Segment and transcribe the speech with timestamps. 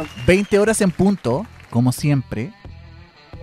[0.00, 0.06] Seba.
[0.26, 2.52] 20 horas en punto, como siempre.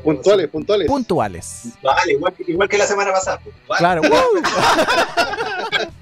[0.03, 0.87] Puntuales, puntuales.
[0.87, 1.63] Puntuales.
[1.83, 3.39] Vale, igual, que- igual que la semana pasada.
[3.43, 3.79] pues, vale.
[3.79, 4.01] Claro.
[4.03, 4.41] ¡Woo!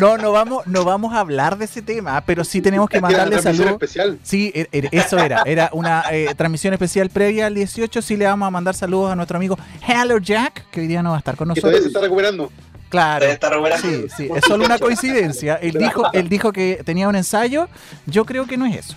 [0.00, 3.02] No, no vamos, no vamos a hablar de ese tema, pero sí tenemos que Era
[3.06, 3.82] mandarle transmisión saludos.
[3.82, 4.18] especial.
[4.24, 5.42] Sí, er- er- eso era.
[5.46, 8.02] Era una eh, transmisión especial previa al 18.
[8.02, 9.56] Sí le vamos a mandar saludos a nuestro amigo
[9.86, 11.94] Hello Jack, que hoy día no va a estar con Que todavía se nosotros.
[11.94, 12.50] está recuperando.
[12.94, 13.26] Claro.
[13.80, 15.56] Sí, sí, es solo una coincidencia.
[15.62, 17.68] Él dijo, él dijo que tenía un ensayo.
[18.06, 18.94] Yo creo que no es eso.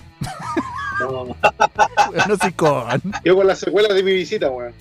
[0.99, 1.35] No,
[2.27, 3.01] No sé con.
[3.23, 4.73] Yo con las secuelas de mi visita, weón.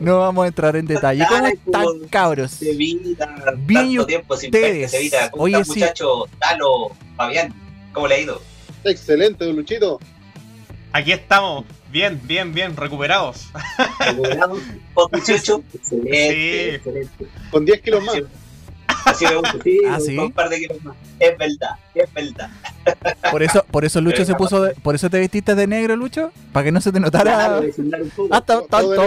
[0.00, 1.24] No vamos a entrar en detalle.
[1.28, 2.50] ¿Cómo están, pues, cabros?
[2.52, 4.94] se evita Bien, ¿y tanto tiempo sin ustedes?
[4.94, 5.30] evita.
[5.30, 5.80] ¿Cómo Oye, está, sí.
[5.80, 6.24] muchacho?
[6.38, 7.52] Talo, Fabián,
[7.92, 8.42] ¿cómo le ha ido?
[8.84, 9.98] Excelente, don Luchito.
[10.92, 13.48] Aquí estamos, bien, bien, bien, recuperados.
[14.00, 14.58] ¿Recuperado?
[14.94, 15.62] ¿Post 18?
[15.74, 16.74] Excelente, Sí.
[16.76, 17.26] excelente.
[17.50, 18.16] Con 10 kilos más.
[19.04, 20.18] Así, me gusta, sí, Ah, con ¿sí?
[20.18, 20.96] un par de kilos más.
[21.18, 22.50] Es verdad, es verdad.
[23.30, 26.32] Por eso, por eso Lucho se puso, de- por eso te vestiste de negro, Lucho,
[26.52, 27.58] para que no se te notara.
[28.30, 28.42] Ah,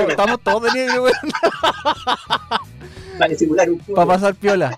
[0.09, 1.16] estamos todos de negro, weón,
[3.17, 3.94] Para disimular un poco.
[3.95, 4.77] para pasar piola.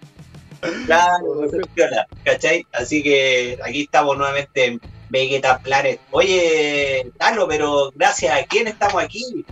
[0.85, 2.65] Claro, no se piola, ¿cachai?
[2.73, 5.99] Así que aquí estamos nuevamente en Vegeta Planet.
[6.11, 9.45] Oye, Talo, pero gracias a quién estamos aquí.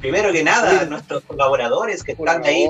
[0.00, 2.68] Primero que nada, nuestros colaboradores que están ahí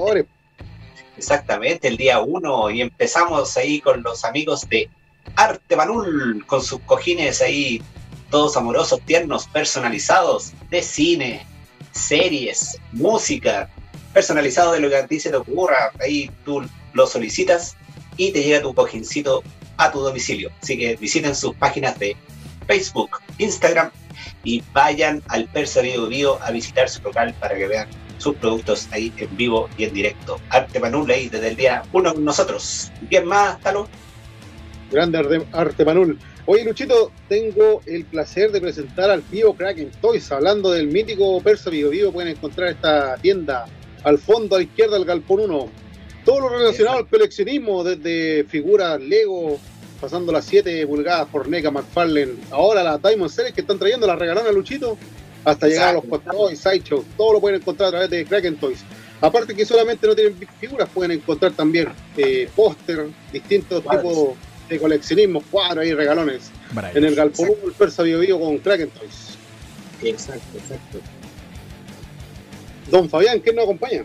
[1.16, 4.88] exactamente el día uno y empezamos ahí con los amigos de
[5.34, 7.82] Arte Manul con sus cojines ahí
[8.30, 11.46] todos amorosos, tiernos, personalizados de cine,
[11.92, 13.70] series, música,
[14.12, 17.76] personalizado de lo que a ti se te ocurra, ahí tú lo solicitas
[18.16, 19.42] y te llega tu cojincito
[19.78, 20.50] a tu domicilio.
[20.62, 22.16] Así que visiten sus páginas de
[22.66, 23.90] Facebook, Instagram
[24.44, 28.88] y vayan al Persa Bio Bio a visitar su local para que vean sus productos
[28.90, 30.40] ahí en vivo y en directo.
[30.50, 32.92] Arte Manul ahí desde el día uno con nosotros.
[33.08, 33.88] ¿Quién más, Talo?
[34.90, 36.18] Grande Arte, Manul.
[36.46, 40.32] Oye, Luchito, tengo el placer de presentar al tío Kraken Toys.
[40.32, 43.66] Hablando del mítico Persa Vivo Vivo, pueden encontrar esta tienda
[44.04, 45.68] al fondo a la izquierda del Galpón 1.
[46.28, 49.58] Todo lo relacionado al coleccionismo, desde figuras Lego,
[49.98, 54.14] pasando las 7 pulgadas por NECA, McFarlane, ahora la Diamond Series que están trayendo la
[54.14, 54.98] regalona Luchito,
[55.42, 56.04] hasta llegar a los.
[56.10, 58.80] Hot Toys, Sideshow, todo lo pueden encontrar a través de Kraken Toys.
[59.22, 64.12] Aparte que solamente no tienen figuras, pueden encontrar también eh, póster, distintos Cuadros.
[64.12, 64.36] tipos
[64.68, 66.50] de coleccionismo, cuadros y regalones.
[66.92, 69.38] En el Galpón 1, el Persa Bio Bio con Kraken Toys.
[70.02, 70.98] Exacto, exacto.
[72.90, 74.04] Don Fabián, ¿quién nos acompaña?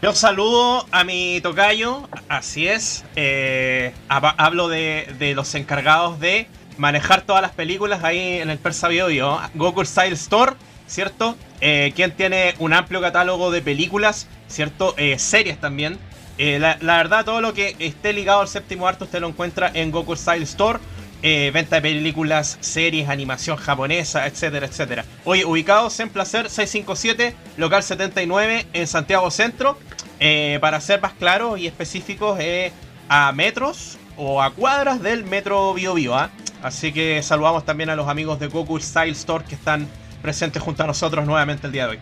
[0.00, 3.04] Yo saludo a mi tocayo, así es.
[3.16, 8.86] eh, hab- hablo de, los encargados de manejar todas las películas ahí en el Persa
[8.88, 9.08] Bio,
[9.54, 10.52] Goku Style Store,
[10.86, 11.36] ¿cierto?
[11.60, 14.94] Eh, quien tiene un amplio catálogo de películas, ¿cierto?
[14.98, 15.98] Eh, series también.
[16.38, 19.90] La, la verdad, todo lo que esté ligado al séptimo arte usted lo encuentra en
[19.90, 20.78] Goku Style Store.
[21.22, 25.04] Eh, venta de películas, series, animación japonesa, etcétera, etcétera.
[25.24, 29.78] Hoy ubicados en Placer 657, local 79 en Santiago Centro.
[30.20, 32.72] Eh, para ser más claros y específicos, eh,
[33.08, 36.14] a metros o a cuadras del metro Bio Bio.
[36.14, 36.30] ¿ah?
[36.62, 39.88] Así que saludamos también a los amigos de Goku Style Store que están
[40.22, 41.98] presentes junto a nosotros nuevamente el día de hoy.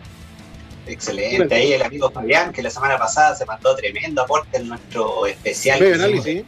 [0.87, 1.53] Excelente.
[1.53, 5.79] Ahí el amigo Fabián, que la semana pasada se mandó tremendo aporte en nuestro especial.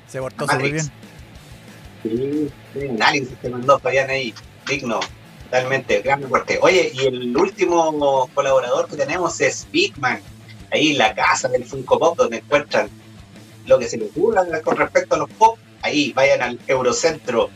[0.08, 0.92] Se portó súper bien.
[2.04, 4.34] Sí, sí, análisis que mandó Fabián ahí,
[4.68, 5.00] digno,
[5.44, 6.60] totalmente, gran aporte.
[6.62, 10.22] Oye, y el último colaborador que tenemos es Bigman,
[10.72, 12.90] ahí la casa del Funko Pop, donde encuentran
[13.66, 15.58] lo que se les ocurra con respecto a los pop.
[15.82, 17.50] Ahí vayan al Eurocentro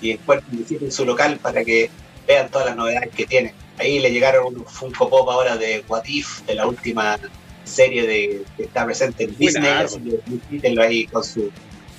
[0.00, 1.90] y encuentren, visiten su local para que
[2.26, 3.52] vean todas las novedades que tienen.
[3.78, 7.18] Ahí le llegaron unos Funko Pop ahora de What If, de la última
[7.64, 11.50] serie de, que está presente en Disney, así que visítenlo ahí con sus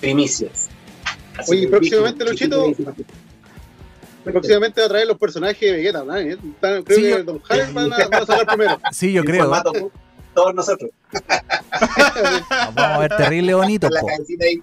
[0.02, 0.69] primicias.
[1.38, 2.74] Así Oye, próximamente, Luchito,
[4.24, 6.16] Próximamente va a traer los personajes de Vegeta, ¿no?
[6.18, 8.80] Están- Creo Sí, que yo- Don Jaren van a, van a sacar primero.
[8.92, 9.44] Sí, yo creo.
[9.46, 9.72] formato
[10.36, 10.92] todos nosotros.
[11.12, 11.24] Nos
[12.76, 14.08] vamos a ver terrible bonito, Con la po.
[14.08, 14.62] cabecita ahí.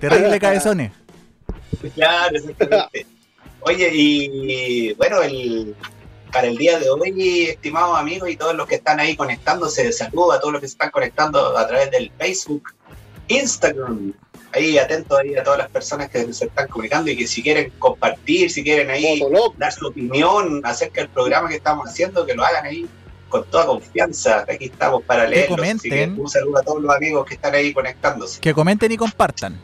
[0.00, 0.92] Terrible cabezones.
[1.94, 3.06] Claro, exactamente.
[3.60, 5.74] Oye, y bueno, el,
[6.32, 10.32] para el día de hoy, estimados amigos y todos los que están ahí conectándose, saludo
[10.32, 12.70] a todos los que se están conectando a través del Facebook,
[13.28, 14.12] Instagram.
[14.52, 17.70] Ahí atentos ahí a todas las personas que se están comunicando y que si quieren
[17.78, 19.22] compartir, si quieren ahí
[19.56, 22.86] dar su opinión acerca del programa que estamos haciendo, que lo hagan ahí
[23.28, 24.44] con toda confianza.
[24.48, 25.58] Aquí estamos para leerlos.
[25.60, 26.20] Así que comenten.
[26.20, 28.40] un saludo a todos los amigos que están ahí conectándose.
[28.40, 29.58] Que comenten y compartan.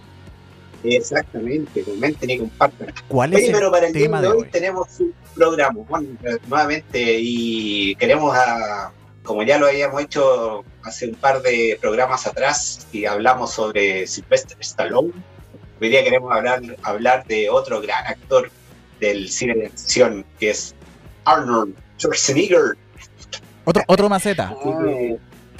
[0.85, 2.93] Exactamente, comenten y compartan.
[3.09, 4.49] ¿Cuál Oye, es pero el para el tema día de hoy, hoy?
[4.51, 6.09] tenemos un programa bueno,
[6.47, 8.93] nuevamente y queremos a
[9.25, 14.57] como ya lo habíamos hecho hace un par de programas atrás y hablamos sobre Sylvester
[14.61, 15.13] Stallone,
[15.81, 18.51] hoy día queremos hablar, hablar de otro gran actor
[19.01, 20.75] del cine de acción, que es
[21.25, 22.77] Arnold Schwarzenegger.
[23.65, 24.55] Otro, otro maceta.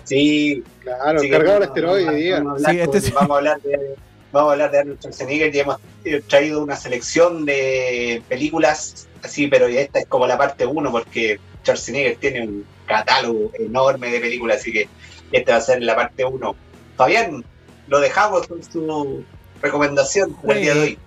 [0.05, 2.37] Sí, claro, que cargado el vamos- asteroide hoy día.
[2.39, 3.13] Vamos a hablar, Sí, este sí.
[3.15, 3.95] vamos a hablar de,
[4.31, 5.77] vamos a hablar de Arnold Schwarzenegger y hemos
[6.29, 12.17] traído una selección de películas así, pero esta es como la parte 1 porque Schwarzenegger
[12.17, 14.89] tiene un catálogo enorme de películas, así que
[15.33, 16.57] esta va a ser la parte 1.
[16.97, 17.45] Fabián,
[17.89, 19.25] lo dejamos con su
[19.61, 20.99] recomendación del día de hoy.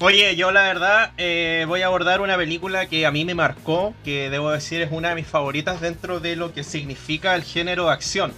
[0.00, 3.94] Oye, yo la verdad eh, voy a abordar una película que a mí me marcó,
[4.04, 7.86] que debo decir es una de mis favoritas dentro de lo que significa el género
[7.86, 8.32] de acción.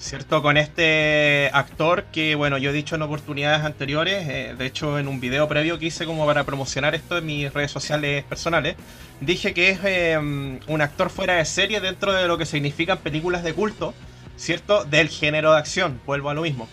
[0.00, 0.40] ¿Cierto?
[0.40, 5.08] Con este actor que, bueno, yo he dicho en oportunidades anteriores, eh, de hecho en
[5.08, 8.76] un video previo que hice como para promocionar esto en mis redes sociales personales,
[9.20, 13.42] dije que es eh, un actor fuera de serie dentro de lo que significan películas
[13.42, 13.92] de culto,
[14.38, 14.86] ¿cierto?
[14.86, 16.66] Del género de acción, vuelvo a lo mismo.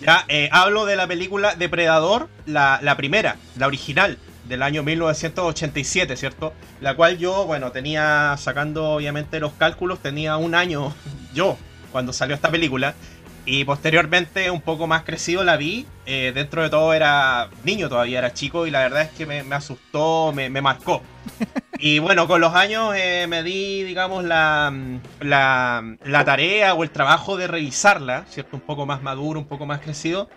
[0.00, 4.16] Ya, eh, hablo de la película Depredador, la, la primera, la original,
[4.48, 6.54] del año 1987, ¿cierto?
[6.80, 10.94] La cual yo, bueno, tenía, sacando obviamente los cálculos, tenía un año
[11.34, 11.58] yo
[11.92, 12.96] cuando salió esta película.
[13.44, 15.86] Y posteriormente, un poco más crecido, la vi.
[16.06, 19.42] eh, dentro de todo era niño todavía, era chico y la verdad es que me,
[19.44, 21.02] me asustó, me, me marcó.
[21.78, 24.72] Y bueno, con los años eh, me di, digamos, la,
[25.20, 28.56] la, la tarea o el trabajo de revisarla, ¿cierto?
[28.56, 30.28] Un poco más maduro, un poco más crecido.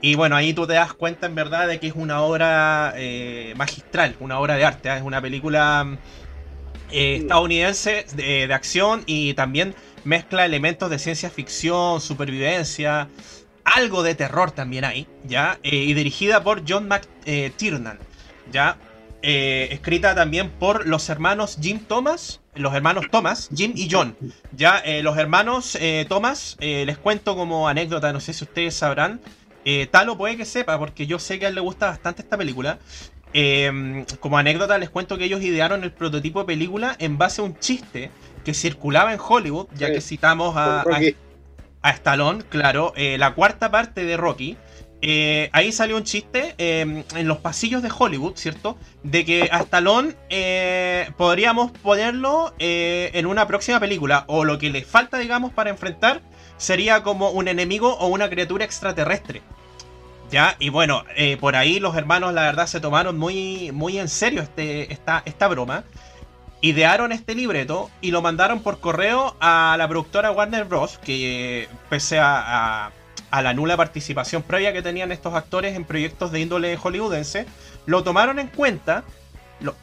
[0.00, 3.54] Y bueno, ahí tú te das cuenta en verdad de que es una obra eh,
[3.56, 4.94] magistral, una obra de arte.
[4.96, 5.98] Es una película
[6.90, 13.08] estadounidense de, de acción y también mezcla elementos de ciencia ficción, supervivencia,
[13.64, 15.58] algo de terror también hay, ¿ya?
[15.62, 17.98] Eh, y dirigida por John McTiernan,
[18.50, 18.76] ¿ya?
[19.22, 24.16] Eh, escrita también por los hermanos Jim Thomas, los hermanos Thomas, Jim y John.
[24.50, 25.78] Ya, eh, los hermanos
[26.08, 29.20] Thomas, les cuento como anécdota, no sé si ustedes sabrán,
[29.92, 32.78] Talo puede que sepa, porque yo sé que a él le gusta bastante esta película.
[34.20, 37.58] Como anécdota les cuento que ellos idearon el prototipo de película en base a un
[37.60, 38.10] chiste
[38.44, 39.94] que circulaba en Hollywood, ya Sí.
[39.94, 40.84] que citamos a,
[41.82, 44.56] a, Stallone, claro, eh, la cuarta parte de Rocky.
[45.04, 48.76] eh, ahí salió un chiste eh, en los pasillos de Hollywood, ¿cierto?
[49.02, 50.14] De que a Stallone
[51.16, 56.20] podríamos ponerlo en una próxima película, o lo que le falta, digamos, para enfrentar
[56.56, 59.42] sería como un enemigo o una criatura extraterrestre.
[60.30, 60.54] ¿Ya?
[60.60, 61.04] Y bueno,
[61.40, 65.48] por ahí los hermanos, la verdad, se tomaron muy, muy en serio este, esta, esta
[65.48, 65.82] broma.
[66.64, 70.96] Idearon este libreto y lo mandaron por correo a la productora Warner Bros.
[70.98, 72.92] Que pese a,
[73.32, 77.46] la nula participación previa que tenían estos actores en proyectos de índole hollywoodense,
[77.84, 79.02] lo tomaron en cuenta.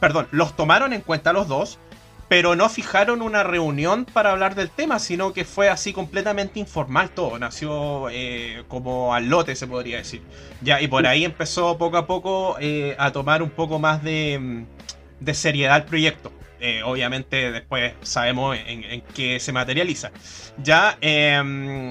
[0.00, 1.78] perdón, los tomaron en cuenta los dos,
[2.30, 7.10] pero no fijaron una reunión para hablar del tema, sino que fue así completamente informal
[7.10, 7.38] todo.
[7.38, 10.22] Nació eh, como al lote, se podría decir.
[10.62, 14.64] Ya, y por ahí empezó poco a poco eh, a tomar un poco más de,
[15.20, 16.32] de seriedad el proyecto.
[16.60, 20.10] Eh, obviamente después sabemos en, qué se materializa.
[20.62, 21.90] Ya, em,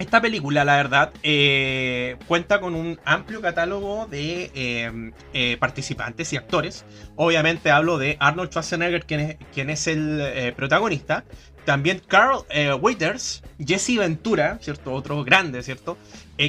[0.00, 6.38] esta película, la verdad, eh, cuenta con un amplio catálogo de eh, eh, participantes y
[6.38, 6.86] actores.
[7.16, 11.24] Obviamente hablo de Arnold Schwarzenegger, quien es, quien es el protagonista.
[11.66, 12.46] También Carl
[12.80, 14.94] Waiters, Jesse Ventura, ¿cierto?
[14.94, 15.98] Otro grande, ¿cierto?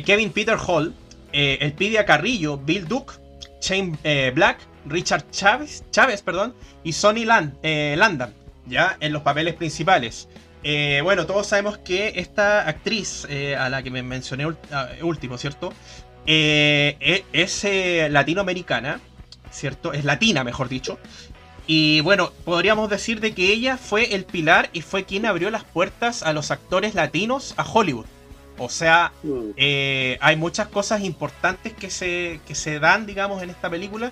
[0.06, 0.96] Kevin Peter Hall,
[1.34, 3.16] eh, Elpidia Carrillo, Bill Duke,
[3.60, 8.32] Shane Black, Richard Chávez, Chávez perdón, y Sonny Land, eh, Landam,
[8.66, 10.28] ya en los papeles principales.
[10.64, 15.38] Eh, bueno, todos sabemos que esta actriz eh, a la que me mencioné ah, último,
[15.38, 15.74] ¿cierto?
[16.26, 17.66] E- es
[18.12, 19.00] latinoamericana,
[19.52, 19.94] ¿cierto?
[19.94, 21.00] Es latina, mejor dicho.
[21.68, 25.64] Y bueno, podríamos decir de que ella fue el pilar y fue quien abrió las
[25.64, 28.06] puertas a los actores latinos a Hollywood.
[28.58, 29.52] O sea, Mm.
[29.58, 34.12] eh, hay muchas cosas importantes que se, que se dan, digamos, en esta película.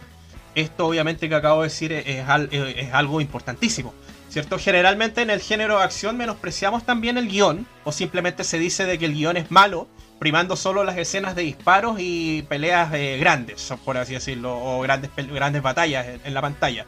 [0.62, 3.94] Esto obviamente que acabo de decir es, es al- es algo importantísimo.
[4.30, 4.60] ¿Cierto?
[4.60, 9.00] Generalmente en el género de acción menospreciamos también el guion, o simplemente se dice de
[9.00, 9.88] que el guion es malo,
[10.20, 15.10] primando solo las escenas de disparos y peleas eh, grandes, por así decirlo, o grandes,
[15.16, 16.86] grandes batallas en, en la pantalla.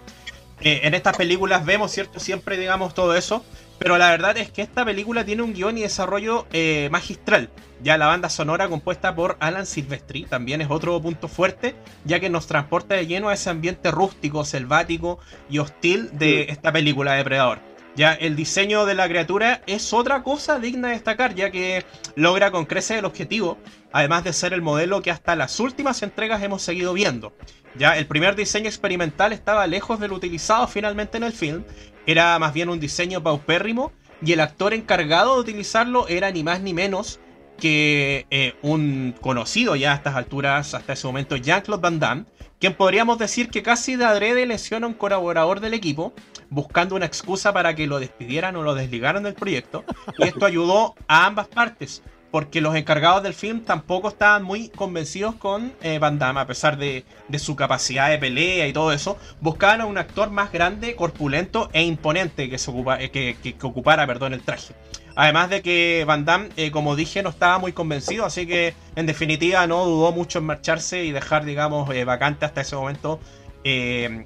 [0.59, 2.19] Eh, en estas películas vemos, ¿cierto?
[2.19, 3.43] Siempre digamos todo eso,
[3.81, 7.49] pero la verdad es que esta película tiene un guion y desarrollo eh, magistral.
[7.81, 11.73] Ya la banda sonora compuesta por Alan Silvestri también es otro punto fuerte,
[12.05, 15.17] ya que nos transporta de lleno a ese ambiente rústico, selvático
[15.49, 17.57] y hostil de esta película Depredador.
[17.95, 21.83] Ya el diseño de la criatura es otra cosa digna de destacar, ya que
[22.15, 23.57] logra con creces el objetivo,
[23.91, 27.33] además de ser el modelo que hasta las últimas entregas hemos seguido viendo.
[27.75, 31.63] Ya el primer diseño experimental estaba lejos del utilizado finalmente en el film,
[32.05, 33.91] era más bien un diseño paupérrimo
[34.23, 37.19] y el actor encargado de utilizarlo era ni más ni menos
[37.61, 42.25] que eh, un conocido ya a estas alturas, hasta ese momento, Jean-Claude Van Damme,
[42.59, 46.13] quien podríamos decir que casi de adrede lesiona a un colaborador del equipo,
[46.49, 49.85] buscando una excusa para que lo despidieran o lo desligaran del proyecto,
[50.17, 55.35] y esto ayudó a ambas partes, porque los encargados del film tampoco estaban muy convencidos
[55.35, 57.03] con eh, Van Damme, a pesar de,
[57.37, 59.17] su capacidad de pelea y todo eso.
[59.41, 64.03] Buscaban a un actor más grande, corpulento e imponente que, se ocupa, eh, que, ocupara
[64.03, 64.73] el traje.
[65.15, 69.05] Además de que Van Damme, eh, como dije, no estaba muy convencido, así que en
[69.05, 73.19] definitiva no dudó mucho en marcharse y dejar, digamos, vacante hasta ese momento
[73.63, 74.25] el,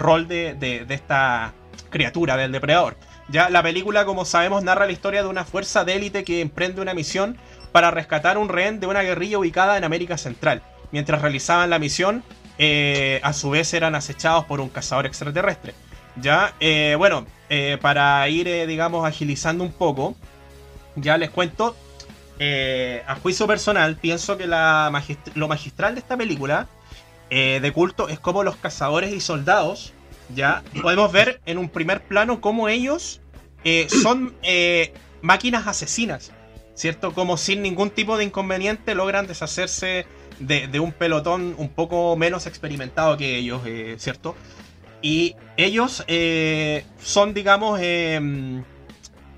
[0.00, 1.54] rol de esta
[1.90, 2.96] criatura del depredador.
[3.32, 6.82] Ya la película, como sabemos, narra la historia de una fuerza de élite que emprende
[6.82, 7.38] una misión
[7.72, 10.60] para rescatar un rehén de una guerrilla ubicada en América Central.
[10.90, 12.22] Mientras realizaban la misión,
[12.58, 15.72] eh, a su vez eran acechados por un cazador extraterrestre.
[16.16, 20.14] Ya, eh, bueno, eh, para ir, digamos, agilizando un poco,
[20.94, 21.74] ya les cuento.
[23.06, 24.92] a juicio personal, pienso que la
[25.34, 26.66] lo magistral de esta película
[27.30, 29.94] de culto es como los cazadores y soldados,
[30.34, 33.21] ya podemos ver en un primer plano cómo ellos
[33.64, 36.32] eh, son eh, máquinas asesinas,
[36.74, 37.12] ¿cierto?
[37.14, 40.06] Como sin ningún tipo de inconveniente logran deshacerse
[40.40, 44.34] de, un pelotón un poco menos experimentado que ellos, eh, ¿cierto?
[45.00, 46.04] Y ellos
[47.02, 47.80] son, digamos,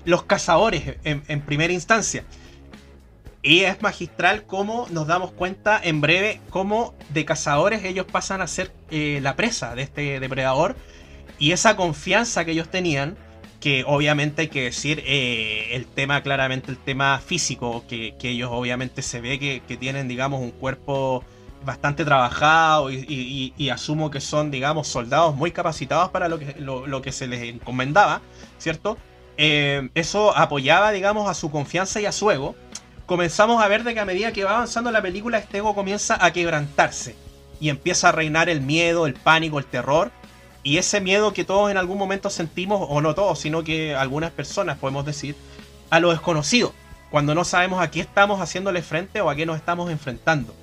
[0.05, 2.23] los cazadores en, primera instancia.
[3.41, 8.47] Y es magistral cómo nos damos cuenta en breve cómo de cazadores ellos pasan a
[8.47, 10.75] ser la presa de este depredador.
[11.39, 13.17] Y esa confianza que ellos tenían
[13.65, 19.01] que obviamente hay que decir eh, el tema, claramente el tema físico, que, ellos obviamente
[19.01, 21.23] se ve que, tienen, digamos, un cuerpo
[21.65, 27.11] bastante trabajado y, asumo que son, digamos, soldados muy capacitados para lo que, lo, que
[27.11, 28.21] se les encomendaba,
[28.59, 28.99] ¿cierto?
[29.35, 32.55] Eh, eso apoyaba, digamos, a su confianza y a su ego.
[33.07, 36.23] Comenzamos a ver de que a medida que va avanzando la película, este ego comienza
[36.23, 37.15] a quebrantarse
[37.59, 40.11] y empieza a reinar el miedo, el pánico, el terror
[40.65, 44.31] y ese miedo que todos en algún momento sentimos, o no todos, sino que algunas
[44.31, 45.35] personas podemos decir,
[45.91, 46.73] a lo desconocido,
[47.11, 50.55] cuando no sabemos a qué estamos haciéndole frente o a qué nos estamos enfrentando.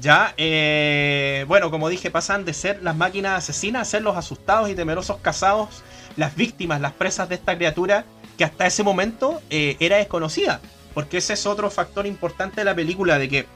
[0.00, 4.70] Ya, eh, bueno, como dije, pasan de ser las máquinas asesinas a ser los asustados
[4.70, 5.84] y temerosos cazados,
[6.16, 8.04] las víctimas, las presas de esta criatura
[8.36, 10.60] que hasta ese momento eh, era desconocida.
[10.94, 13.46] Porque ese es otro factor importante de la película, de que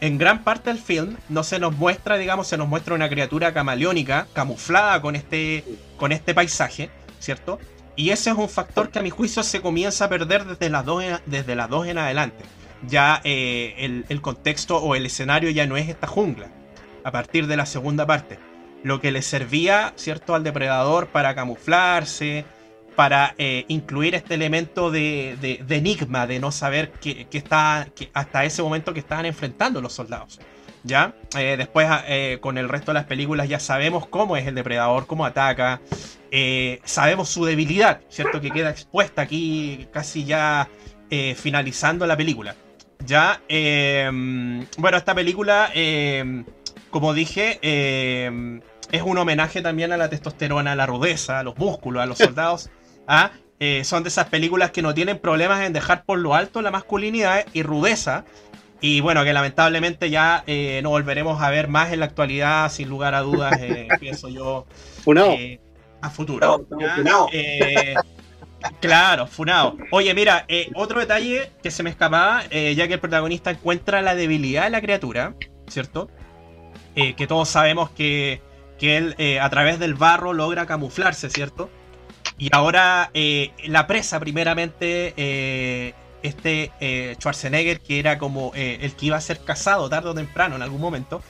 [0.00, 3.54] en gran parte del film no se nos muestra, digamos, se nos muestra una criatura
[3.54, 5.64] camaleónica, camuflada con este,
[5.96, 7.58] con este paisaje, ¿cierto?
[7.96, 10.84] Y ese es un factor que a mi juicio se comienza a perder desde las
[10.84, 12.44] dos en, desde las dos en adelante.
[12.86, 16.48] Ya eh, el, contexto o el escenario ya no es esta jungla,
[17.04, 18.38] a partir de la segunda parte.
[18.82, 22.44] Lo que le servía, ¿cierto?, al depredador para camuflarse,
[22.96, 28.94] para eh, incluir este elemento de, enigma, de no saber qué, está, hasta ese momento
[28.94, 30.40] que estaban enfrentando los soldados.
[30.82, 31.14] ¿Ya?
[31.36, 35.06] Eh, después, eh, con el resto de las películas, ya sabemos cómo es el depredador,
[35.06, 35.80] cómo ataca.
[36.84, 38.40] sabemos su debilidad, ¿cierto?
[38.40, 40.68] Que queda expuesta aquí casi ya
[41.36, 42.54] finalizando la película.
[43.04, 45.70] Ya, bueno, esta película,
[46.90, 47.58] como dije,
[48.92, 52.18] es un homenaje también a la testosterona, a la rudeza, a los músculos, a los
[52.18, 52.70] soldados.
[53.06, 53.30] ¿Ah?
[53.58, 56.70] Eh, son de esas películas que no tienen problemas en dejar por lo alto la
[56.70, 58.24] masculinidad y rudeza.
[58.80, 62.88] Y bueno, que lamentablemente ya eh, no volveremos a ver más en la actualidad, sin
[62.88, 64.66] lugar a dudas, eh, pienso yo.
[66.02, 66.66] a futuro.
[68.80, 69.76] claro, funado.
[69.90, 74.64] Oye, mira, otro detalle que se me escapaba, ya que el protagonista encuentra la debilidad
[74.64, 75.34] de la criatura,
[75.68, 76.10] ¿cierto?
[76.94, 78.40] que todos sabemos que,
[78.78, 81.70] que él a través del barro logra camuflarse, ¿cierto?
[82.38, 89.06] Y ahora eh, la presa, primeramente, eh, este eh, Schwarzenegger, que era como el que
[89.06, 91.22] iba a ser cazado tarde o temprano en algún momento,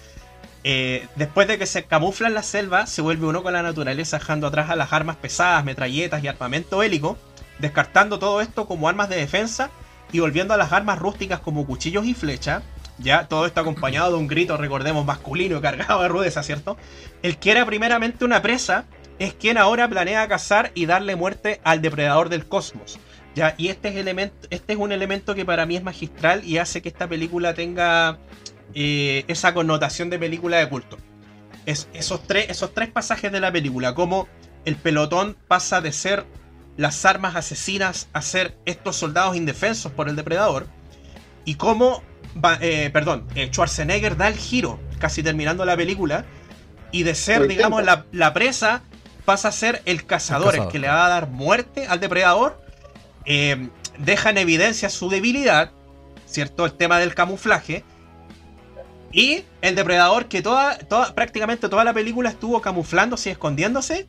[1.15, 4.49] después de que se camufla en la selva, se vuelve uno con la naturaleza, dejando
[4.49, 7.17] atrás a las armas pesadas, metralletas y armamento bélico,
[7.61, 9.71] descartando todo esto como armas de defensa
[10.13, 12.63] y volviendo a las armas rústicas como cuchillos y flechas.
[12.99, 16.77] Ya, todo esto acompañado de un grito, recordemos, masculino, cargado de rudeza, ¿cierto?
[17.23, 18.87] El que era primeramente una presa,
[19.19, 22.99] es quien ahora planea cazar y darle muerte al depredador del cosmos.
[23.35, 23.55] ¿ya?
[23.57, 26.83] Y este es, elemento, este es un elemento que para mí es magistral y hace
[26.83, 28.19] que esta película tenga
[28.75, 30.99] eh, esa connotación de película de culto.
[31.65, 34.29] Es, esos, tres, esos tres pasajes de la película, como
[34.65, 36.25] el pelotón pasa de ser
[36.77, 40.67] las armas asesinas a ser estos soldados indefensos por el depredador,
[41.45, 42.03] y cómo,
[42.61, 46.27] eh, perdón, eh, Schwarzenegger da el giro, casi terminando la película,
[46.91, 48.83] y de ser, digamos, la, la, presa
[49.27, 52.59] pasa a ser el cazador, el, cazador, que le va a dar muerte al depredador.
[53.27, 53.69] Eh,
[53.99, 55.71] deja en evidencia su debilidad,
[56.27, 56.65] ¿cierto?
[56.65, 57.85] El tema del camuflaje.
[59.13, 64.07] Y el depredador que toda, toda, prácticamente toda la película estuvo camuflándose y escondiéndose,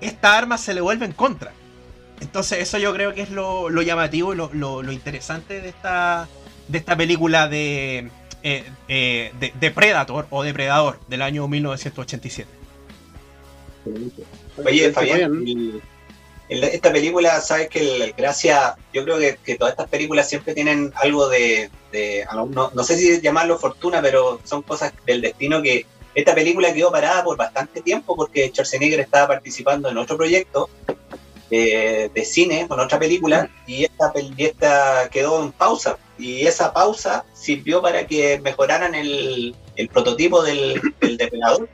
[0.00, 1.52] esta arma se le vuelve en contra.
[2.20, 5.68] Entonces eso yo creo que es lo, lo llamativo y lo, lo- lo interesante de
[5.68, 6.28] esta,
[6.68, 8.10] de esta película de,
[8.42, 12.48] eh, eh, de, de Predator o Depredador del año 1987.
[14.64, 15.32] Oye, Fabián, Fabián.
[15.46, 15.82] el-
[16.48, 20.54] el- esta película, sabes que el- gracias, yo creo que, que todas estas películas siempre
[20.54, 25.60] tienen algo de, de- no, no sé si llamarlo fortuna, pero son cosas del destino
[25.62, 30.70] que esta película quedó parada por bastante tiempo porque Schwarzenegger estaba participando en otro proyecto
[31.50, 35.96] eh, de cine con otra película y esta, y esta quedó en pausa.
[36.18, 41.68] Y esa pausa sirvió para que mejoraran el, el prototipo del, del depredador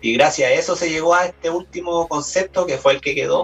[0.00, 3.42] y gracias a eso se llegó a este último concepto que fue el que quedó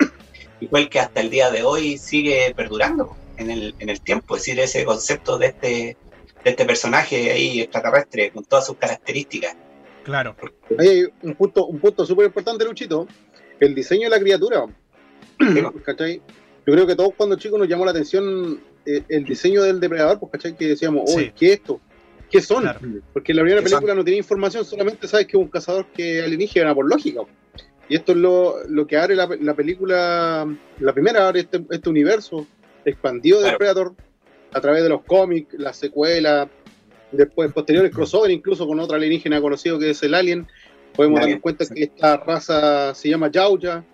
[0.61, 4.01] y fue el que hasta el día de hoy sigue perdurando en el, en el
[4.01, 5.97] tiempo, es decir, ese concepto de este,
[6.45, 9.57] de este personaje ahí extraterrestre con todas sus características.
[10.05, 10.37] Claro.
[10.79, 13.09] Ahí hay un punto, un punto súper importante, Luchito.
[13.59, 14.67] El diseño de la criatura.
[15.85, 16.21] ¿Cachai?
[16.67, 20.19] Yo creo que todos cuando chicos nos llamó la atención eh, el diseño del depredador,
[20.21, 20.57] pues, ¿cachai?
[20.57, 21.17] Que decíamos, Sí.
[21.17, 21.81] oye, ¿qué es esto?
[22.31, 22.63] ¿Qué son?
[22.63, 22.81] Claro.
[23.13, 26.75] Porque la primera película no tiene información, solamente sabes que es un cazador que alienígena
[26.75, 27.21] por lógica.
[27.89, 30.47] Y esto es lo, lo que abre la, la película,
[30.81, 32.47] la primera abre este, este universo
[32.85, 33.59] expandido de Claro.
[33.59, 33.95] Predator
[34.53, 36.49] a través de los cómics, las secuelas,
[37.13, 40.47] después posteriores crossover incluso con otra alienígena conocido que es el Alien.
[40.97, 41.75] Podemos Alien, darnos cuenta sí.
[41.75, 43.85] que esta raza se llama Yauya,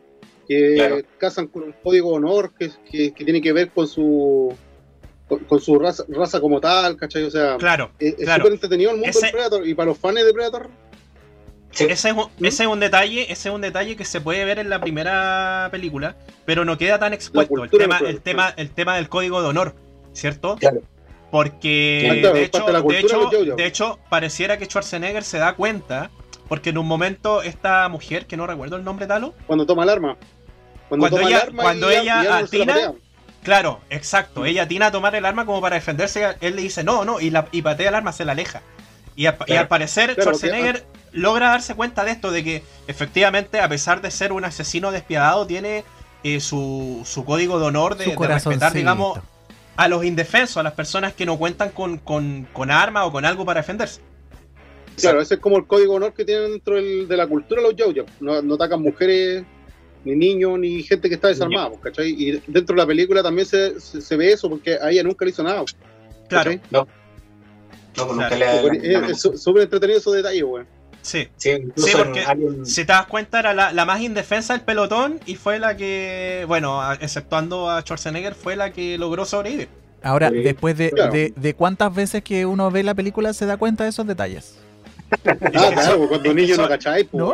[0.46, 0.96] que Claro.
[1.18, 4.54] cazan con un código de honor que, que, que tiene que ver con su
[5.30, 7.22] con, con su raza, raza como tal, ¿cachai?
[7.22, 7.92] O sea, Claro.
[7.98, 8.42] es es claro.
[8.42, 10.68] súper entretenido el mundo Ese- del Predator y para los fans de Predator,
[11.72, 14.44] Sí, Ese es, un, ese es un detalle, ese es un detalle que se puede
[14.44, 17.62] ver en la primera película, pero no queda tan expuesto.
[17.62, 19.76] El tema, del el tema, el tema del código de honor,
[20.12, 20.56] ¿cierto?
[20.56, 20.80] Claro.
[21.30, 26.10] Porque claro, de, hecho, de hecho, de hecho, pareciera que Schwarzenegger se da cuenta,
[26.48, 29.90] porque en un momento esta mujer, que no recuerdo el nombre talo, cuando toma el
[29.90, 30.16] arma.
[30.88, 32.92] Cuando, Cuando toma ella- el arma cuando y, ella y Arnold se la atina.
[33.42, 34.44] Claro, exacto.
[34.44, 36.36] Ella atina a tomar el arma como para defenderse.
[36.40, 38.62] Él le dice no, no, y, la, y patea el arma, se la aleja.
[39.16, 39.60] Y, a- y Claro.
[39.62, 44.10] al parecer, Claro, Schwarzenegger logra darse cuenta de esto: de que efectivamente, a pesar de
[44.10, 45.84] ser un asesino despiadado, tiene
[46.22, 49.18] eh, su, su código de honor de, respetar, digamos,
[49.76, 53.24] a los indefensos, a las personas que no cuentan con, con, con arma o con
[53.24, 54.02] algo para defenderse.
[54.96, 57.62] Claro, ese es como el código de honor que tienen dentro del- de la cultura
[57.62, 57.86] los yo
[58.20, 59.44] No, no atacan mujeres,
[60.04, 62.10] ni niños, ni gente que está desarmada, ¿cachai?
[62.10, 65.24] Y dentro de la película también se, se, se ve eso, porque a ella nunca
[65.24, 65.62] le hizo nada.
[66.28, 66.60] Claro, ¿cachai?
[66.70, 66.86] no,
[67.94, 68.72] pues nunca Claro.
[68.72, 70.64] le- le- Es súper entretenido esos detalles, güey.
[71.02, 71.28] sí.
[71.36, 72.24] Sí, incluso Sí, porque-
[72.64, 76.44] Si te das cuenta, era la, la más indefensa del pelotón y fue la que,
[76.48, 79.68] bueno, exceptuando a Schwarzenegger, fue la que logró sobrevivir.
[80.02, 81.12] Ahora, Sí, después de, claro.
[81.12, 84.56] de, de cuántas veces que uno ve la película se da cuenta de esos detalles.
[85.26, 87.32] Ah, claro, son- pues, cuando es que niño no son- cachai, pues, no,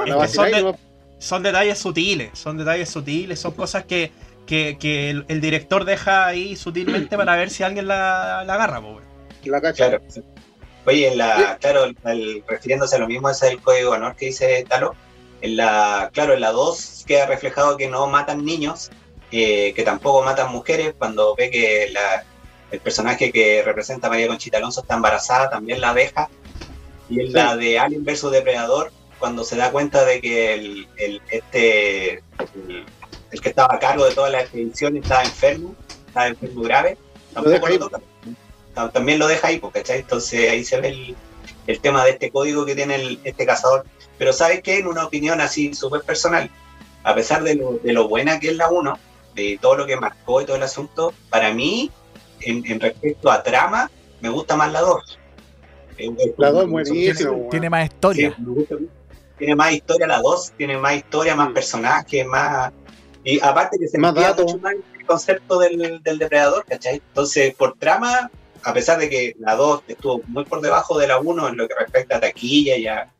[1.19, 4.13] son detalles sutiles, son detalles sutiles, son cosas que,
[4.47, 8.81] que, que el, el director deja ahí sutilmente para ver si alguien la, la agarra,
[8.81, 9.05] po, güey.
[9.45, 9.89] la cacha.
[9.89, 10.03] Claro.
[10.87, 14.15] Oye, en la, claro, el- refiriéndose a lo mismo, ese es el código de honor
[14.17, 14.95] que dice Talo.
[15.41, 18.91] En la, claro, en la 2 queda reflejado que no matan niños,
[19.33, 20.95] eh, que tampoco matan mujeres.
[20.97, 22.25] Cuando ve que la-
[22.71, 26.29] el personaje que representa a María Conchita Alonso está embarazada, también la deja.
[27.11, 27.33] Y en Sí.
[27.33, 32.85] la de Alien vs Depredador, cuando se da cuenta de que el, el- este, el,
[33.31, 35.75] el que estaba a cargo de toda la expedición estaba enfermo,
[36.07, 36.97] estaba enfermo grave,
[37.33, 38.01] tampoco lo toca
[38.75, 40.01] ta- también lo deja ahí, ¿cachai?
[40.01, 41.17] Entonces ahí se ve el,
[41.67, 43.85] el tema de este código que tiene el- este cazador.
[44.19, 44.79] Pero ¿sabes qué?
[44.79, 46.51] En una opinión así súper personal,
[47.05, 48.99] a pesar de lo, de lo buena que es la 1,
[49.35, 51.91] de todo lo que marcó y todo el asunto, para mí,
[52.41, 55.19] en, en respecto a trama, me gusta más la 2.
[55.99, 58.35] Eh, eh, La dos es me- buenísima, Tiene, tiene más Sí, historia.
[58.39, 58.75] me gusta.
[59.39, 61.55] Tiene más historia la 2, tiene más historia, más Mm.
[61.55, 62.73] personajes, más...
[63.25, 67.03] Y aparte que se Más mucho más el concepto del, del depredador, ¿cachai?
[67.09, 68.31] Entonces, por trama,
[68.63, 71.67] a pesar de que la 2 estuvo muy por debajo de la 1 en lo
[71.69, 73.13] que respecta a taquilla y a,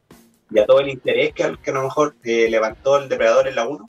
[0.51, 3.57] y a todo el interés que, que a lo mejor eh, levantó el depredador en
[3.57, 3.85] la 1,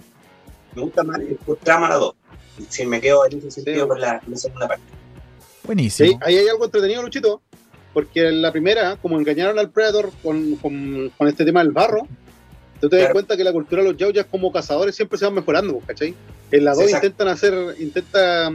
[0.76, 2.16] me gusta más eh, por trama la 2.
[2.68, 3.88] Si me quedo en ese sentido Sí.
[3.88, 4.84] por la, segunda parte.
[5.64, 6.10] Buenísimo.
[6.10, 7.42] Sí, ahí hay algo entretenido, Luchito,
[7.98, 12.08] porque en la primera, como engañaron al Predator con, con, con este tema del barro,
[12.80, 13.14] tú te das Claro.
[13.14, 16.14] cuenta que la cultura de los yauyas como cazadores siempre se van mejorando, ¿cachai?
[16.52, 17.08] En la 2 Sí, exacto.
[17.08, 18.54] intentan hacer, intentan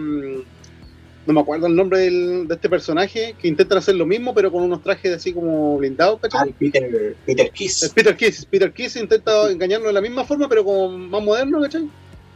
[1.27, 4.53] no me acuerdo el nombre del- de este personaje, que intentan hacer lo mismo, pero
[4.53, 6.53] con unos trajes así como blindados, Ah, ¿cachai?
[6.53, 7.93] Peter, Peter Es Kiss.
[7.93, 8.47] Peter Kiss.
[8.47, 11.83] Peter Kiss intenta engañarlo de la misma forma, pero como más moderno, ¿cachai?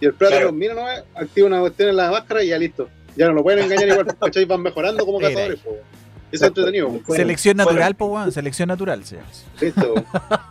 [0.01, 0.51] Y el Predator Claro.
[0.51, 0.87] los mira, ¿no?
[1.21, 2.89] activa una cuestión en la máscara y ya listo.
[3.15, 4.45] Ya no lo pueden engañar igual, ¿cachai?
[4.45, 5.77] Van mejorando como cazadores, po.
[6.33, 6.61] Eso es Exacto.
[6.63, 7.01] entretenido, po.
[7.05, 8.33] Fueron- Selección natural, pues, weón.
[8.33, 9.17] Selección natural, sí.
[9.61, 9.95] Listo.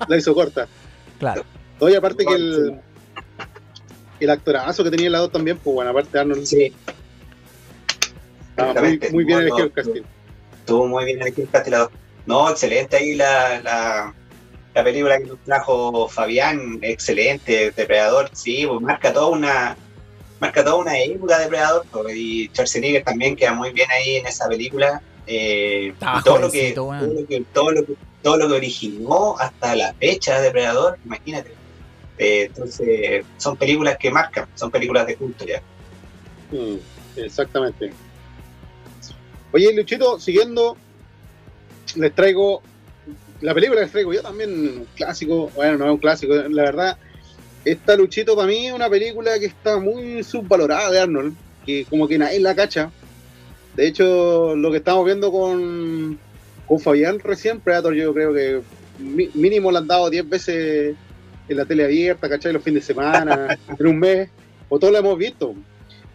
[0.08, 0.68] La hizo corta.
[1.20, 1.44] Claro.
[1.80, 2.80] Oye, aparte que el,
[4.20, 6.74] el actorazo que tenía el lado también, pues bueno, aparte Arnold Sí,
[8.50, 10.02] estaba muy, muy bien No, elegido el casting.
[10.60, 11.92] estuvo muy bien aquí el castelador.
[12.26, 14.14] No, excelente ahí la, la,
[14.74, 19.78] la película que nos trajo Fabián, excelente, Depredador, sí, pues marca toda una
[20.40, 24.48] marca toda una época de Depredador, y Schwarzenegger también queda muy bien ahí en esa
[24.48, 25.02] película.
[25.28, 29.38] Eh, y todo, lo que, todo, lo que, todo, lo que, todo lo que originó
[29.40, 31.52] hasta la fecha de Depredador, imagínate.
[32.18, 35.62] Eh, entonces, son películas que marcan, son películas de culto ya.
[36.52, 36.78] Mm,
[37.18, 37.92] exactamente.
[39.52, 40.78] Oye, Luchito, siguiendo,
[41.96, 42.62] les traigo
[43.42, 46.64] la película que les traigo yo también, un clásico, bueno, no es un clásico, la
[46.64, 46.98] verdad,
[47.64, 51.36] esta Luchito para mí es una película que está muy subvalorada de Arnold,
[51.66, 52.92] que como que nadie la cacha.
[53.76, 56.18] De hecho, lo que estamos viendo con,
[56.66, 58.62] con Fabián recién, Predator yo creo que
[59.00, 60.96] mínimo le han dado 10 veces
[61.48, 62.54] en la tele abierta, ¿cachai?
[62.54, 64.30] Los fines de semana, en un mes,
[64.70, 65.54] o todos lo hemos visto.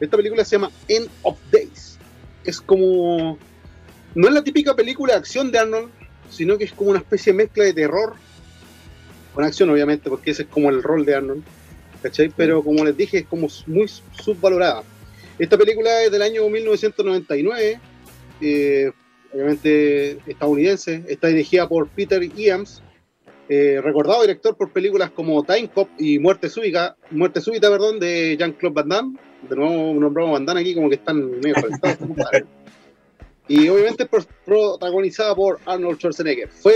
[0.00, 1.98] Esta película se llama End of Days.
[2.44, 3.38] Es como.
[4.14, 5.90] No es la típica película de acción de Arnold,
[6.30, 8.14] sino que es como una especie de mezcla de terror
[9.34, 11.44] con acción, obviamente, porque ese es como el rol de Arnold.
[12.02, 12.32] ¿Cachai?
[12.34, 13.86] Pero como les dije, es como muy
[14.18, 14.82] subvalorada.
[15.40, 17.80] Esta película es del año 1999,
[18.42, 18.92] eh,
[19.32, 21.02] obviamente estadounidense.
[21.08, 22.82] Está dirigida por Peter Iams,
[23.48, 28.36] eh, recordado director por películas como Time Cop y Muerte Súbita, Muerte Súbita, perdón, de
[28.38, 29.18] Jean-Claude Van Damme.
[29.48, 31.98] De nuevo nombramos Van Damme aquí como que están medio conectados.
[33.48, 36.48] y obviamente pro- protagonizada por Arnold Schwarzenegger.
[36.50, 36.74] Fue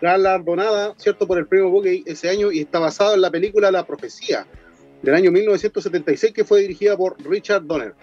[0.00, 3.86] galardonada, ¿cierto?, por el premio Bogey ese año y está basada en la película La
[3.86, 4.44] Profecía
[5.02, 7.94] del año 1976 que fue dirigida por Richard Donner.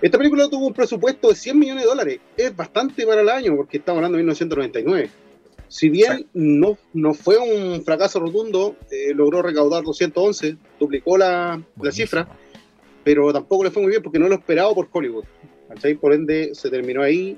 [0.00, 2.20] Esta película tuvo un presupuesto de 100 millones de dólares.
[2.36, 5.10] Es bastante para el año porque estamos hablando de 1999.
[5.68, 11.92] Si bien no, no fue un fracaso rotundo, eh, logró recaudar 211, duplicó la, la
[11.92, 12.28] cifra,
[13.04, 15.24] pero tampoco le fue muy bien porque no lo esperaba por Hollywood.
[15.68, 15.94] ¿cachai?
[15.94, 17.36] Por ende, se terminó ahí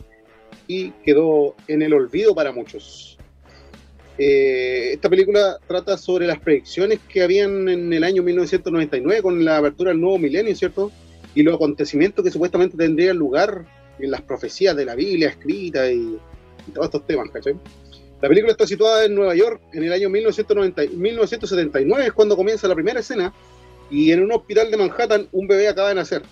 [0.67, 3.19] y quedó en el olvido para muchos.
[4.22, 9.56] Eh, esta película trata sobre las predicciones que habían en el año 1999 con la
[9.56, 10.92] apertura del nuevo milenio, ¿cierto?
[11.35, 13.64] Y los acontecimientos que supuestamente tendrían lugar
[13.98, 16.18] en las profecías de la Biblia escrita y,
[16.68, 17.54] y todos estos temas, ¿cachai?
[18.20, 22.68] La película está situada en Nueva York en el año 1990 1979, es cuando comienza
[22.68, 23.33] la primera escena,
[23.90, 26.24] y en un hospital de Manhattan un bebé acaba de nacer.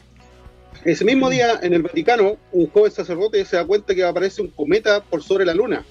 [0.84, 4.48] Ese mismo día, en el Vaticano, un joven sacerdote se da cuenta que aparece un
[4.48, 5.86] cometa por sobre la luna,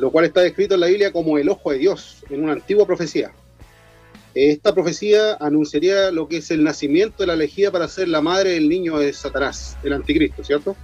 [0.00, 2.86] lo cual está descrito en la Biblia como el ojo de Dios, en una antigua
[2.86, 3.32] profecía.
[4.34, 8.52] Esta profecía anunciaría lo que es el nacimiento de la elegida para ser la madre
[8.52, 10.74] del niño de Satanás, el anticristo, ¿cierto?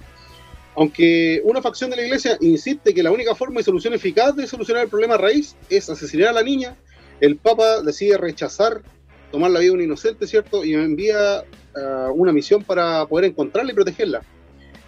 [0.75, 4.45] Aunque una facción de la iglesia insiste que la única forma y solución eficaz de
[4.45, 6.75] solucionar el problema raíz es asesinar a la niña,
[7.19, 8.83] el Papa decide rechazar
[9.31, 10.63] tomar la vida de un inocente, ¿cierto?
[10.63, 11.43] Y envía
[11.75, 14.21] uh, una misión para poder encontrarla y protegerla.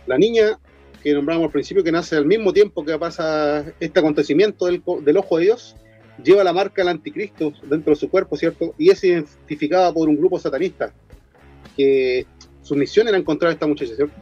[0.06, 0.60] La niña,
[1.04, 5.18] que nombramos al principio, que nace al mismo tiempo que pasa este acontecimiento del, del
[5.18, 5.76] ojo de Dios,
[6.24, 8.74] lleva la marca del anticristo dentro de su cuerpo, ¿cierto?
[8.78, 10.94] Y es identificada por un grupo satanista,
[11.76, 12.26] que
[12.62, 14.16] su misión era encontrar a esta muchacha, ¿cierto?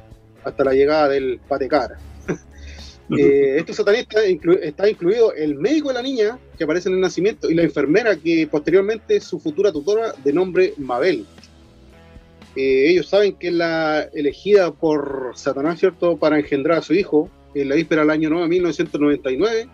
[0.43, 1.97] Hasta la llegada del patecara.
[3.17, 7.01] eh, estos satanistas inclu está incluido el médico de la niña que aparece en el
[7.01, 11.25] nacimiento y la enfermera que posteriormente es su futura tutora de nombre Mabel.
[12.57, 17.29] Eh, ellos saben que es la elegida por Satanás, ¿cierto?, para engendrar a su hijo
[17.53, 19.69] en la víspera del año 9, 1999,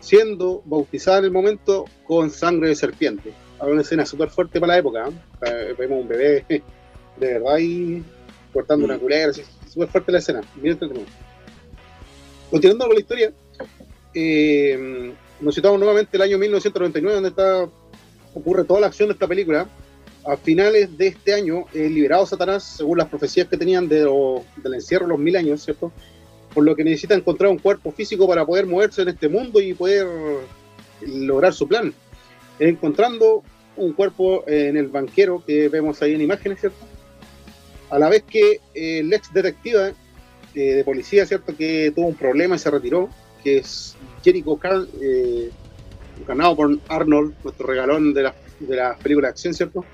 [0.00, 3.32] siendo bautizada en el momento con sangre de serpiente.
[3.58, 5.08] Una escena súper fuerte para la época.
[5.46, 5.74] ¿eh?
[5.78, 6.62] Vemos un bebé de
[7.16, 8.04] verdad ahí
[8.52, 10.42] cortando una culera, súper fuerte la escena.
[10.56, 10.78] Bien.
[12.50, 13.32] Continuando con la historia,
[14.12, 17.66] eh, nos citamos nuevamente el año 1999, donde está,
[18.34, 19.66] ocurre toda la acción de esta película.
[20.26, 24.44] A finales de este año, el liberado Satanás, según las profecías que tenían de lo,
[24.56, 25.92] del encierro los mil años, ¿cierto?
[26.52, 29.72] Por lo que necesita encontrar un cuerpo físico para poder moverse en este mundo y
[29.72, 30.04] poder
[31.06, 31.94] lograr su plan.
[32.58, 33.44] Encontrando
[33.76, 36.84] un cuerpo en el banquero que vemos ahí en imágenes, ¿cierto?
[37.90, 39.94] A la vez que el ex detective
[40.56, 41.56] eh, de policía, ¿cierto?
[41.56, 43.10] Que tuvo un problema y se retiró,
[43.44, 45.50] que es Jericho Carl, eh,
[46.26, 49.84] ganado por Arnold, nuestro regalón de la, de la película de acción, ¿cierto?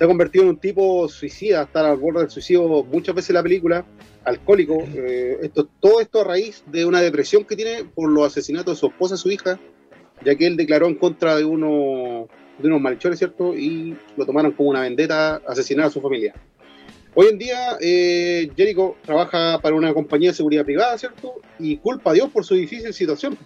[0.00, 3.34] Se ha convertido en un tipo suicida, está al borde del suicidio muchas veces en
[3.34, 3.84] la película.
[4.24, 4.82] alcohólico.
[4.94, 8.80] Eh, esto, todo esto a raíz de una depresión que tiene por los asesinatos de
[8.80, 9.60] su esposa y su hija,
[10.24, 13.54] ya que él declaró en contra de, uno, de unos malhechores, ¿cierto?
[13.54, 16.32] Y lo tomaron como una vendetta, asesinar a su familia.
[17.14, 21.42] Hoy en día, eh, Jericho trabaja para una compañía de seguridad privada, ¿cierto?
[21.58, 23.36] Y culpa a Dios por su difícil situación.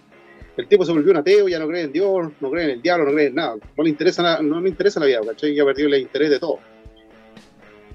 [0.57, 2.81] El tipo se volvió un ateo, ya no cree en Dios, no cree en el
[2.81, 3.55] diablo, no cree en nada.
[3.77, 5.53] No le interesa, no le interesa la vida, ¿cachai?
[5.53, 6.59] Ya ha perdido el interés de todo.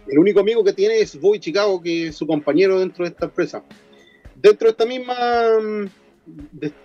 [0.06, 3.26] El único amigo que tiene es Bobby Chicago, que es su compañero dentro de esta
[3.26, 3.62] empresa.
[4.34, 5.14] Dentro de esta misma,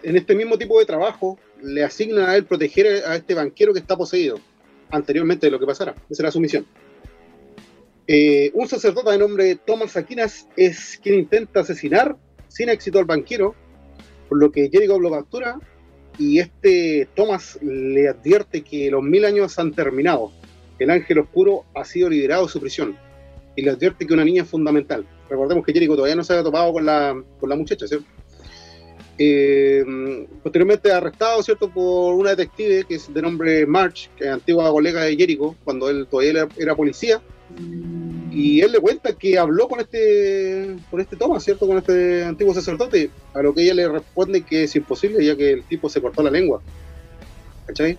[0.03, 3.79] en este mismo tipo de trabajo, le asignan a él proteger a este banquero que
[3.79, 4.39] está poseído,
[4.91, 5.95] anteriormente de lo que pasara.
[6.09, 6.65] Esa era su misión.
[8.07, 12.15] Eh, un sacerdote de nombre Thomas Aquinas es quien intenta asesinar
[12.47, 13.55] sin éxito al banquero,
[14.27, 15.59] por lo que Jericho lo captura
[16.17, 20.31] y este Thomas le advierte que los mil años han terminado.
[20.79, 22.97] El ángel oscuro ha sido liberado de su prisión
[23.55, 25.05] y le advierte que una niña es fundamental.
[25.29, 28.05] Recordemos que Jericho todavía no se había topado con la, con la muchacha, ¿cierto?
[29.17, 34.69] Eh, posteriormente arrestado, ¿cierto?, por una detective que es de nombre March, que es antigua
[34.69, 37.21] colega de Jericho, cuando él todavía era, policía.
[38.31, 42.53] Y él le cuenta que habló con este, con este Thomas, ¿cierto?, con este antiguo
[42.53, 46.01] sacerdote, a lo que ella le responde que es imposible, ya que el tipo se
[46.01, 46.61] cortó la lengua.
[47.65, 47.97] ¿Cachai?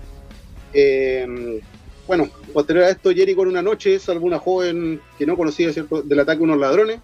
[0.74, 1.60] Eh,
[2.06, 6.20] bueno, posterior a esto, Jericho en una noche salvó una joven que no conocía del
[6.20, 7.00] ataque de unos ladrones,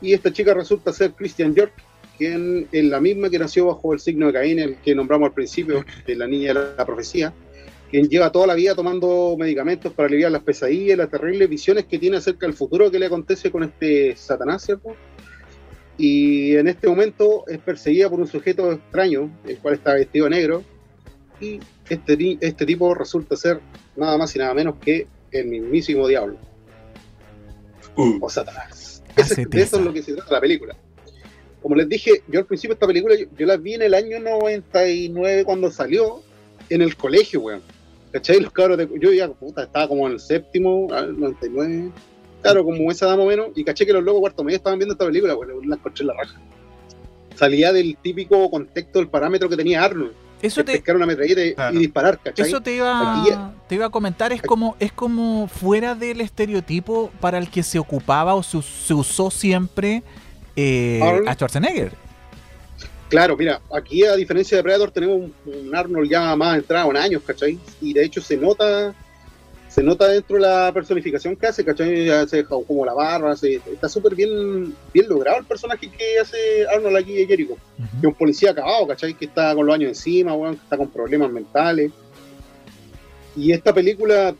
[0.00, 1.72] y esta chica resulta ser Christian York,
[2.18, 5.34] quien es la misma que nació bajo el signo de Caín, el que nombramos al
[5.34, 7.32] principio, de la niña de la profecía,
[7.94, 11.96] quien lleva toda la vida tomando medicamentos para aliviar las pesadillas, las terribles visiones que
[11.96, 14.96] tiene acerca del futuro que le acontece con este Satanás, ¿cierto?
[15.96, 20.30] Y en este momento es perseguida por un sujeto extraño, el cual está vestido de
[20.30, 20.64] negro,
[21.40, 23.60] y este, este tipo resulta ser
[23.94, 26.36] nada más y nada menos que el mismísimo diablo.
[27.94, 28.18] Uh.
[28.20, 29.04] O Satanás.
[29.14, 30.76] eso es lo que se trata la película.
[31.62, 35.44] Como les dije, yo al principio esta película, yo, la vi en el año 99
[35.44, 36.22] cuando salió,
[36.70, 37.62] en el colegio, weón.
[38.14, 38.40] ¿Cachai?
[38.40, 41.90] Los cabros de, yo ya, puta, estaba como en el séptimo, 99,
[42.40, 44.78] claro, como esa edad más o menos, y caché que los locos cuarto medio estaban
[44.78, 46.40] viendo esta película, weón, la encontré en la raja.
[47.34, 51.06] Salía del típico contexto, el parámetro que tenía Arnold eso te, una
[51.72, 56.20] y, disparar, Eso te iba, te iba a comentar, es como, es como fuera del
[56.20, 58.58] estereotipo para el que se ocupaba o se,
[58.92, 60.02] usó siempre
[60.54, 61.92] eh, a Schwarzenegger.
[63.14, 67.22] Claro, mira, aquí a diferencia de Predator tenemos un, Arnold ya más entrado en años,
[67.24, 67.60] ¿cachai?
[67.80, 68.92] Y de hecho se nota
[69.68, 72.10] se nota dentro de la personificación que hace, ¿cachai?
[72.10, 77.14] Hace como la barra, está súper bien, bien logrado el personaje que hace Arnold aquí
[77.14, 77.56] de Jericho.
[77.76, 79.14] Que es un policía acabado, ¿cachai?
[79.14, 81.92] Que está con los años encima, que está con problemas mentales.
[83.36, 84.34] Y esta película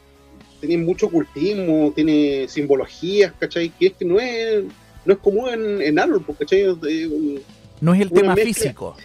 [0.59, 3.69] tiene mucho ocultismo, tiene simbologías, ¿cachai?
[3.69, 4.65] Que es que no es,
[5.05, 6.67] no es común en, en Arnold, ¿cachai?
[7.81, 8.97] No es el tema físico.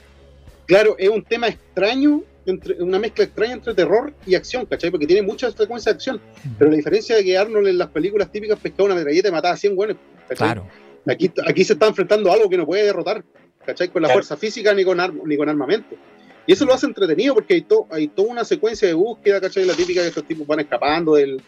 [0.65, 2.23] Claro, es un tema extraño
[2.79, 4.91] una mezcla extraña entre terror y acción, ¿cachai?
[4.91, 6.21] Porque tiene muchas frecuencias de acción.
[6.57, 9.53] Pero la diferencia de que Arnold en las películas típicas pescaba una metralleta y mataba
[9.53, 9.97] a 100 buenos,
[10.35, 10.67] Claro.
[11.07, 13.23] Aquí, aquí se está enfrentando a algo que no puede derrotar,
[13.65, 13.89] ¿cachai?
[13.89, 15.95] Con la fuerza física ni con, ni con armamento.
[16.45, 19.65] Y eso lo hace entretenido porque hay, hay toda una secuencia de búsqueda, ¿cachai?
[19.65, 21.41] La típica que estos tipos van escapando del,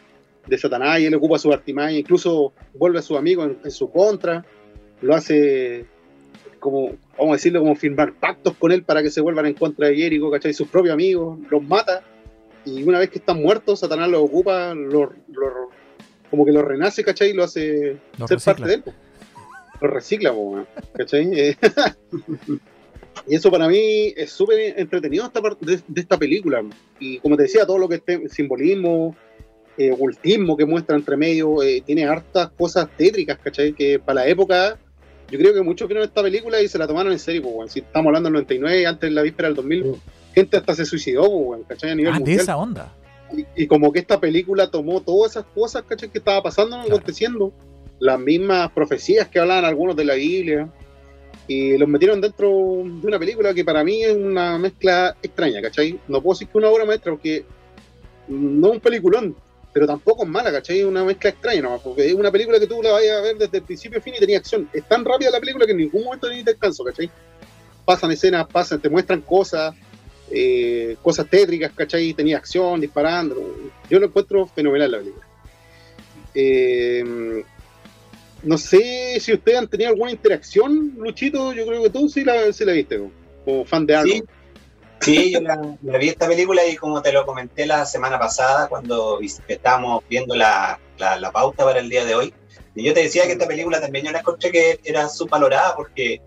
[0.48, 4.44] de Satanás y él ocupa su artimaña, incluso vuelve a su amigo en su contra,
[5.02, 5.86] lo hace
[6.62, 9.88] como, vamos a decirlo, como firmar pactos con él para que se vuelvan en contra
[9.88, 10.54] de Jericho, ¿cachai?
[10.54, 12.04] Sus propios amigos, los mata,
[12.64, 14.74] y una vez que están muertos, Satanás los ocupa,
[16.30, 17.32] como que los renace, ¿cachai?
[17.32, 17.98] Y lo hace
[18.28, 18.84] ser parte de él.
[19.82, 20.34] Lo recicla,
[20.94, 21.58] ¿cachai?
[23.28, 26.64] y eso para mí es súper entretenido esta parte de, esta película.
[27.00, 29.16] Y como te decía, todo lo que es simbolismo,
[29.80, 33.74] eh, ocultismo que muestra entre medio, eh, tiene hartas cosas tétricas, ¿cachai?
[33.74, 34.78] Que para la época
[35.32, 37.80] yo creo que muchos vieron esta película y se la tomaron en serio, pues, Si
[37.80, 39.96] estamos hablando del 99, antes de la víspera del 2000,
[40.36, 41.92] gente hasta se suicidó, pues, ¿cachai?
[41.92, 42.94] A nivel ah, de esa onda.
[43.56, 46.10] Y, como que esta película tomó todas esas cosas, ¿cachai?
[46.10, 47.54] Que estaba pasando, aconteciendo.
[48.00, 50.70] Las mismas profecías que hablaban algunos de la Biblia.
[51.48, 55.98] Y los metieron dentro de una película que para mí es una mezcla extraña, ¿cachai?
[56.10, 57.46] No puedo decir que una obra maestra, porque
[58.28, 59.36] no es un peliculón,
[59.74, 60.80] pero tampoco es mala, ¿cachai?
[60.80, 63.38] Es una mezcla extraña nomás, porque es una película que tú la vayas a ver
[63.38, 64.70] desde el principio a fin y tenía acción.
[64.74, 67.10] Es tan rápida la película que en ningún momento tenés descanso, ¿cachai?
[67.86, 69.74] Pasan escenas, pasan, te muestran cosas,
[70.30, 72.14] eh, cosas tétricas, ¿cachai?
[72.14, 73.70] Tenía acción, disparando.
[73.90, 75.28] Yo lo encuentro fenomenal la película.
[76.34, 77.44] Eh,
[78.44, 82.52] no sé si ustedes han tenido alguna interacción, Luchito, yo creo que tú sí la,
[82.52, 83.00] sí la viste,
[83.46, 84.12] como fan de algo.
[84.12, 84.24] Sí,
[85.32, 90.04] yo la, vi esta película y como te lo comenté la semana pasada cuando estábamos
[90.10, 90.80] viendo la,
[91.34, 92.34] pauta para el día de hoy,
[92.76, 96.22] Y yo te decía que esta película también yo la encontré que era subvalorada porque,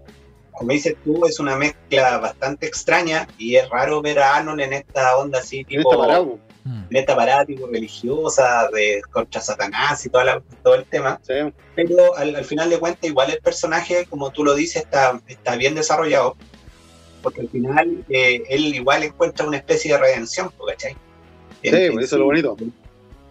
[0.52, 4.72] como dices tú, es una mezcla bastante extraña y es raro ver a Arnold en
[4.72, 5.80] esta onda así, tipo.
[5.80, 6.26] En esta parada.
[6.66, 6.84] Mm.
[6.88, 11.20] en esta parada tipo religiosa de contra Satanás y toda la- todo el tema.
[11.22, 11.34] Sí.
[11.76, 15.56] Pero al, al final de cuentas, igual el personaje, como tú lo dices, está, está
[15.56, 16.36] bien desarrollado.
[17.24, 20.92] Porque al final eh, él igual encuentra una especie de redención, ¿cachai?
[21.62, 22.56] Sí, En- pues, eso es lo bonito.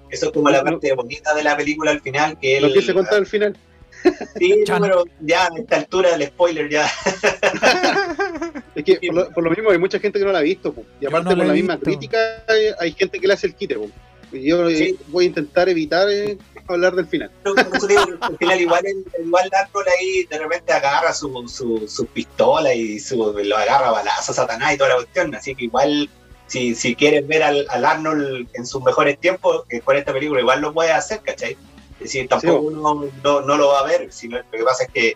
[0.09, 0.65] Eso es como la no.
[0.65, 2.63] parte bonita de la película al final, que él...
[2.63, 3.55] Lo quise contar al final.
[4.37, 6.85] Sí, pero ya a esta altura del spoiler ya...
[8.75, 10.73] Es que por lo, por lo mismo hay mucha gente que no la ha visto,
[10.73, 10.83] po.
[10.99, 11.85] y aparte no por la misma visto.
[11.85, 13.75] crítica hay, hay gente que le hace el quite.
[13.75, 13.87] po.
[14.33, 14.99] Yo eh, Sí.
[15.07, 17.31] voy a intentar evitar eh, hablar del final.
[18.21, 19.49] Al final igual, el- igual
[19.99, 24.73] ahí de repente agarra su, su, su pistola y su, lo agarra a balazo Satanás
[24.73, 25.33] y toda la cuestión.
[25.35, 26.09] Así que igual,
[26.47, 30.39] si, si quieres ver al, al Arnold en sus mejores tiempos, que con esta película
[30.41, 31.57] igual lo puedes hacer, ¿cachai?
[31.99, 34.89] Es decir, tampoco uno no, no lo va a ver, sino lo que pasa es
[34.91, 35.13] que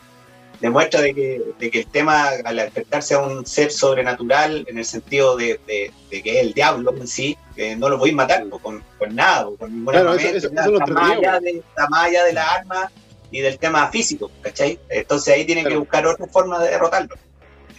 [0.60, 4.86] demuestra de que, de que el tema, al enfrentarse a un ser sobrenatural, en el
[4.86, 8.46] sentido de, de- de que es el diablo en sí, eh, no lo podéis matar
[8.48, 11.64] po, con, con nada, po, con ninguna Claro, eso- eso- nada, eso es allá de-
[11.90, 12.92] más allá de la arma
[13.32, 14.80] y del tema físico, ¿cachai?
[14.90, 17.16] Entonces ahí tienen que buscar otra forma de derrotarlo.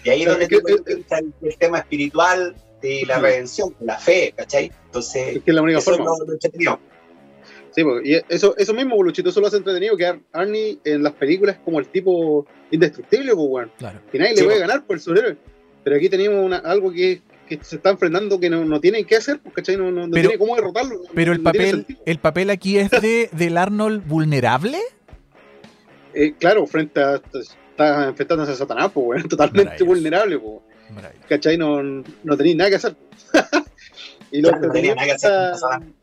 [0.05, 3.75] Y ahí es donde es que- tú entra el, el tema espiritual y la redención,
[3.81, 4.71] la fe, ¿cachai?
[4.87, 6.05] Entonces, Es que es la única es forma.
[6.05, 6.79] lo, lo entretenido.
[7.75, 11.03] Sí, po, y eso, eso mismo, Luchito, eso lo hace entretenido, que Ar- Arnie en
[11.03, 13.71] las películas es como el tipo indestructible, pues, weón.
[13.79, 14.01] Claro.
[14.11, 14.67] Que nadie Sí, le puede po.
[14.67, 15.37] ganar por el superhéroe.
[15.85, 19.17] Pero aquí tenemos una, algo que, que se está enfrentando que no, no tienen que
[19.17, 19.77] hacer, pues, ¿cachai?
[19.77, 21.03] No, no, no Pero- tiene cómo derrotarlo.
[21.15, 24.79] Pero el papel, el papel aquí es de del Arnold vulnerable.
[26.15, 27.17] Eh, claro, frente a.
[27.71, 29.29] Está enfrentándose a Satanás, pues, weón.
[29.29, 30.61] Totalmente vulnerable, pues.
[31.29, 31.57] ¿cachai?
[31.59, 32.97] No, no tenéis nada que hacer.
[34.33, 35.33] y lo no tenía nada que hacer.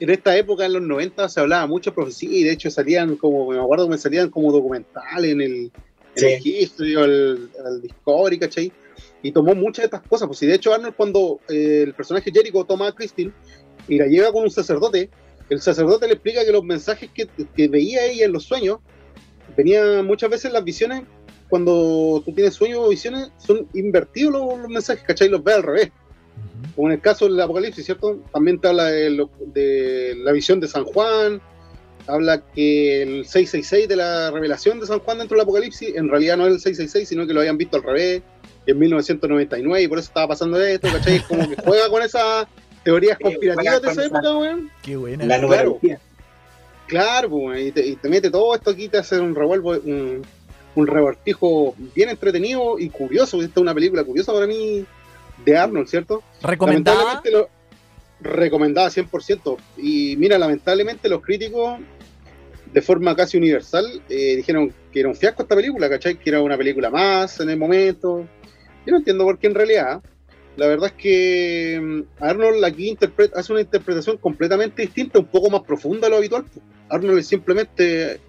[0.00, 3.16] en esta época, en los 90, se hablaba mucho de profecía y de hecho salían
[3.16, 5.70] como, me acuerdo me salían como documentales en el, en
[6.16, 6.26] Sí.
[6.26, 8.72] el History o el, el Discovery, ¿cachai?
[9.22, 10.26] Y tomó muchas de estas cosas.
[10.26, 13.30] Pues, y de hecho, Arnold, cuando eh, el personaje Jericho toma a Christine
[13.88, 15.10] y la lleva con un sacerdote,
[15.50, 18.78] el sacerdote le explica que los mensajes que, que veía ella en los sueños,
[19.56, 21.02] venían muchas veces las visiones,
[21.50, 25.28] cuando tú tienes sueños o visiones, son invertidos los, los mensajes, ¿cachai?
[25.28, 25.90] Los ve al revés.
[26.76, 28.18] Como en el caso del Apocalipsis, ¿cierto?
[28.32, 31.40] También te habla de, lo- de la visión de San Juan,
[32.06, 36.36] habla que el 666 de la revelación de San Juan dentro del Apocalipsis, en realidad
[36.36, 38.22] no es el 666, sino que lo habían visto al revés,
[38.66, 41.16] en 1999, y por eso estaba pasando esto, ¿cachai?
[41.16, 42.46] Es como que juega con esas
[42.84, 44.70] teorías conspirativas de esa época, weón.
[44.82, 45.24] Qué buena.
[45.26, 45.78] La Claro.
[46.86, 49.70] Claro, pues, weón, y te, y te mete todo esto aquí, te hace un revuelvo,
[49.70, 50.22] un,
[50.74, 53.40] un revoltijo bien entretenido y curioso.
[53.40, 54.84] Esta es una película curiosa para mí
[55.44, 56.22] de Arnold, ¿cierto?
[56.42, 57.22] Recomendada.
[57.30, 57.48] Lo
[58.20, 59.56] recomendada 100%.
[59.78, 61.78] Y mira, lamentablemente los críticos,
[62.72, 66.16] de forma casi universal, eh, dijeron que era un fiasco esta película, ¿cachai?
[66.16, 68.26] Que era una película más en el momento.
[68.86, 70.02] Yo no entiendo por qué en realidad.
[70.56, 75.50] La verdad es que mm, Arnold aquí interpreta, hace una interpretación completamente distinta, un poco
[75.50, 76.44] más profunda de lo habitual.
[76.88, 78.20] Arnold es simplemente.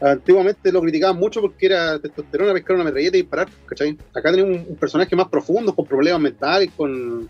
[0.00, 3.98] Antiguamente lo criticaban mucho porque era testosterona, pescar una metralleta y disparar, ¿cachai?
[4.14, 7.28] Acá tenemos un, un personaje más profundo, con problemas mentales, con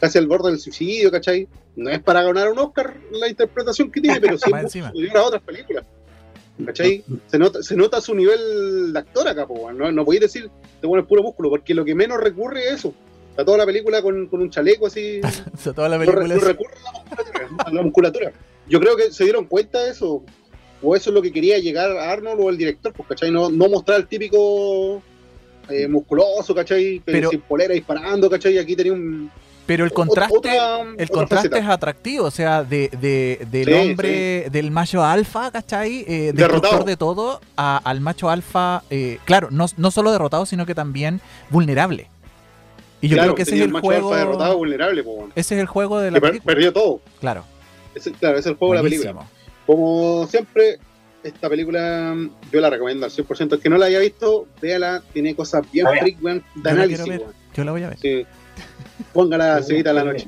[0.00, 1.46] casi al borde del suicidio, ¿cachai?
[1.76, 5.42] No es para ganar un Oscar la interpretación que tiene, pero sí es a otras
[5.42, 5.84] películas.
[6.66, 7.04] ¿Cachai?
[7.28, 10.50] Se nota, se nota su nivel de actor acá, po, no, no podéis decir
[10.80, 12.92] te pones puro músculo, porque lo que menos recurre es eso.
[13.30, 15.20] Está toda la película con, con un chaleco así.
[15.56, 18.32] Sea, toda la no, película no es- recurre a la musculatura, a la musculatura.
[18.68, 20.24] Yo creo que se dieron cuenta de eso,
[20.82, 23.30] o eso es lo que quería llegar a Arnold o el director, pues, ¿cachai?
[23.30, 25.02] No, no mostrar el típico
[25.68, 27.02] eh, musculoso, ¿cachai?
[27.04, 28.58] Pero- Sin polera disparando, ¿cachai?
[28.58, 29.30] Aquí tenía un.
[29.66, 34.48] Pero el contraste, otra- el contraste es atractivo, o sea, de, de- del Sí, hombre,
[34.50, 36.06] del macho alfa, ¿cachai?
[36.08, 36.84] Eh, Derrotado.
[36.84, 41.20] de todo, a- al macho alfa, eh, claro, no, no solo derrotado, sino que también
[41.50, 42.08] vulnerable.
[43.02, 44.14] Y yo Claro, creo que ese es el juego.
[44.16, 45.32] derrotado, vulnerable, pues, weón.
[45.36, 46.54] Ese es el juego de la Que per- película.
[46.54, 47.00] perdió todo.
[47.20, 47.44] Claro.
[47.94, 49.26] Ese- claro, ese es el juego de la película.
[49.68, 50.78] Como siempre,
[51.22, 53.52] esta película mm, yo la recomiendo al 100%.
[53.52, 56.70] El que no la haya visto, véala, tiene cosas bien freak, weón, de Yo la
[56.70, 57.20] análisis, ver.
[57.20, 57.32] weón.
[57.54, 57.98] Yo la voy a ver.
[57.98, 58.26] Sí.
[59.12, 60.26] Póngala seguida a la noche.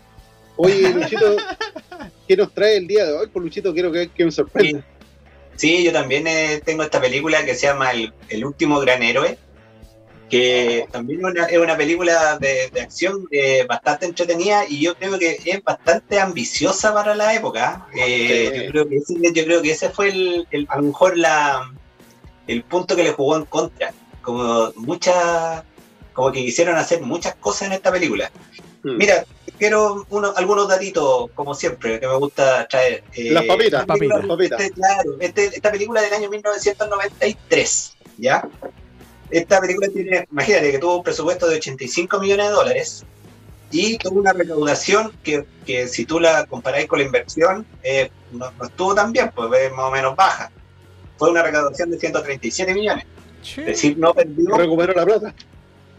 [0.57, 1.39] Oye, Luchito,
[2.29, 3.29] ¿qué nos trae el día de hoy?
[3.29, 4.85] Por Luchito, quiero que, que me sorprenda.
[5.57, 9.39] Sí, yo también eh, tengo esta película que se llama El, El último gran héroe,
[10.31, 14.95] que también es una, es una película de, de acción eh, bastante entretenida y yo
[14.95, 17.87] creo que es bastante ambiciosa para la época.
[17.95, 18.65] Eh, Sí.
[18.65, 21.71] yo, creo que ese, yo creo que ese fue el, el- a lo mejor la,
[22.47, 23.93] el punto que le jugó en contra.
[24.23, 25.63] Como muchas,
[26.13, 28.31] como que quisieron hacer muchas cosas en esta película.
[28.83, 28.97] Mm.
[28.97, 29.25] Mira,
[29.59, 33.03] quiero uno, algunos datitos, como siempre, que me gusta traer.
[33.15, 34.21] Eh, las papitas, papitas.
[34.61, 38.49] Este, claro, este, esta película del año 1993, ¿ya?
[39.31, 43.05] Esta película tiene, imagínate que tuvo un presupuesto de 85 millones de dólares
[43.71, 48.51] y tuvo una recaudación que, que si tú la comparáis con la inversión, eh, no,
[48.65, 50.51] estuvo tan bien, pues es más o menos baja.
[51.17, 53.05] Fue una recaudación de 137 millones.
[53.43, 54.57] Es decir, no perdió.
[54.57, 55.35] Recuperó la plata.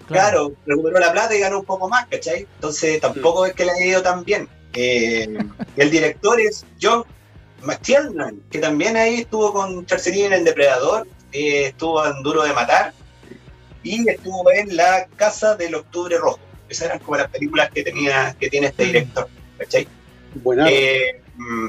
[0.07, 2.47] Claro, recuperó la plata y ganó un poco más, ¿cachai?
[2.55, 4.49] Entonces tampoco es que le haya ido tan bien.
[4.73, 5.37] Eh,
[5.77, 7.05] el director es John
[7.63, 12.53] McTiernan, que también ahí estuvo con Charcería en El Depredador, eh, estuvo en Duro de
[12.53, 12.93] Matar
[13.83, 16.39] y estuvo en La Casa del Octubre Rojo.
[16.69, 19.27] Esas eran como las películas que tenía que tiene este director,
[19.57, 19.87] ¿cachai?
[20.67, 21.67] Eh, mm,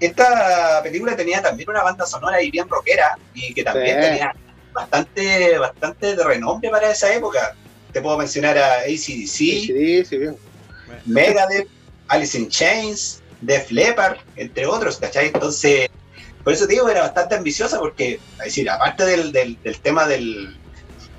[0.00, 4.34] esta película tenía también una banda sonora y bien rockera y que también tenía
[4.72, 7.54] bastante, bastante de renombre para esa época.
[7.92, 10.06] Te puedo mencionar a ACDC,
[11.06, 11.68] Megadeth,
[12.08, 15.26] Alice in Chains, Def Leppard, entre otros, ¿cachai?
[15.26, 15.88] Entonces,
[16.42, 20.56] por eso te digo, era bastante ambiciosa porque, es decir, aparte del, del, tema del,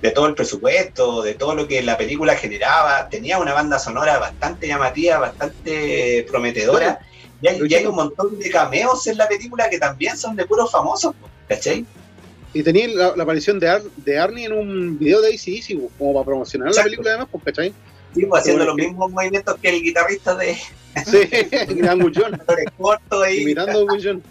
[0.03, 4.19] de todo el presupuesto, de todo lo que la película generaba, tenía una banda sonora
[4.19, 6.99] bastante llamativa, bastante prometedora.
[7.41, 10.69] Y hay, hay, un montón de cameos en la película que también son de puros
[10.69, 11.15] famosos,
[11.47, 11.85] ¿cachai?
[12.53, 16.75] Y tenía la, aparición de, de, Arnie en un video de ACDC, como para promocionar
[16.75, 17.73] la película además, pues, ¿cachai?
[18.13, 20.57] Sí, pues, haciendo los mismos movimientos que el guitarrista de...
[21.05, 21.29] Sí,
[21.75, 22.41] Gran Gullón.
[23.23, 23.41] ahí.
[23.43, 24.21] Imitando a Gullón.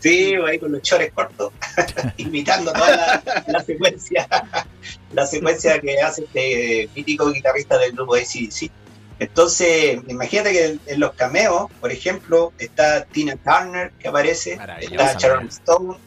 [0.00, 1.52] Sí, ahí con los chores cortos,
[2.16, 4.26] imitando toda la, secuencia,
[5.12, 8.70] la secuencia que hace este mítico guitarrista del grupo ACDC.
[9.18, 15.48] Entonces, imagínate que en los cameos, por ejemplo, está Tina Turner que aparece, está Sharon
[15.48, 15.98] Stone,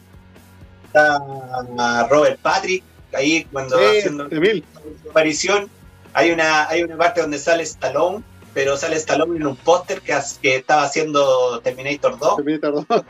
[0.86, 2.82] está Robert Patrick,
[3.12, 5.70] ahí cuando haciendo su aparición,
[6.12, 8.24] hay una, hay una parte donde sale Stallone,
[8.54, 12.36] pero sale Stallone en un póster que, que estaba haciendo Terminator 2.
[12.36, 13.04] Terminator 2.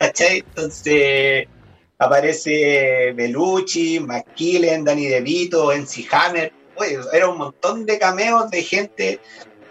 [0.00, 1.48] Entonces
[1.98, 6.52] aparece Belucci, McKillen, Danny DeVito, NC Hammer.
[7.12, 9.20] era un montón de cameos de gente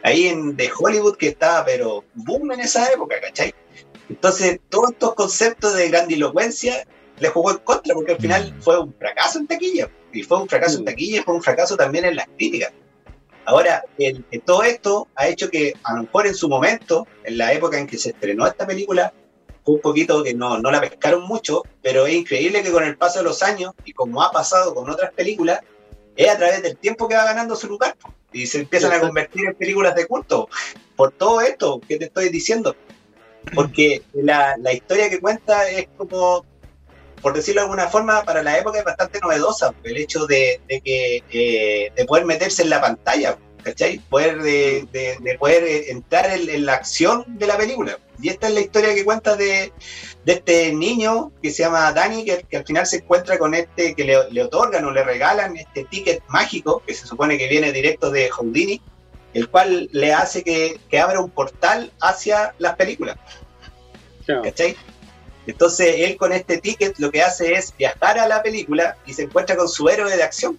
[0.04, 3.54] ahí en, de Hollywood que estaba, pero boom en esa época, ¿cachai?
[4.08, 6.86] Entonces, todos estos conceptos de grandilocuencia
[7.20, 8.62] le jugó en contra, porque al final mm.
[8.62, 9.90] fue un fracaso en taquilla.
[10.14, 12.72] Y fue un fracaso en taquilla y fue un fracaso también en las críticas.
[13.46, 17.54] Ahora, el, todo esto ha hecho que, a lo mejor en su momento, en la
[17.54, 19.14] época en que se estrenó esta película,
[19.64, 22.98] fue un poquito que no, no la pescaron mucho, pero es increíble que con el
[22.98, 25.62] paso de los años, y como ha pasado con otras películas,
[26.16, 27.96] es a través del tiempo que va ganando su lugar.
[28.32, 30.50] Y se empiezan a convertir en películas de culto.
[30.96, 32.76] Por todo esto que te estoy diciendo
[33.54, 36.46] porque la, la, historia que cuenta es como,
[37.26, 40.80] por decirlo de alguna forma, para la época es bastante novedosa, el hecho de, de
[40.80, 43.98] que eh, de poder meterse en la pantalla, ¿cachai?
[43.98, 47.98] Poder de, de, poder entrar en, la acción de la película.
[48.22, 49.74] Y esta es la historia que cuenta de,
[50.28, 54.04] este niño que se llama Danny, que, que, al final se encuentra con este, que
[54.04, 58.12] le, le, otorgan o le regalan este ticket mágico, que se supone que viene directo
[58.12, 58.80] de Houdini,
[59.34, 63.18] el cual le hace que, abra un portal hacia las películas.
[64.28, 64.78] ¿Cachai?
[65.48, 69.24] Entonces él con este ticket lo que hace es viajar a la película y se
[69.24, 70.58] encuentra con su héroe de acción,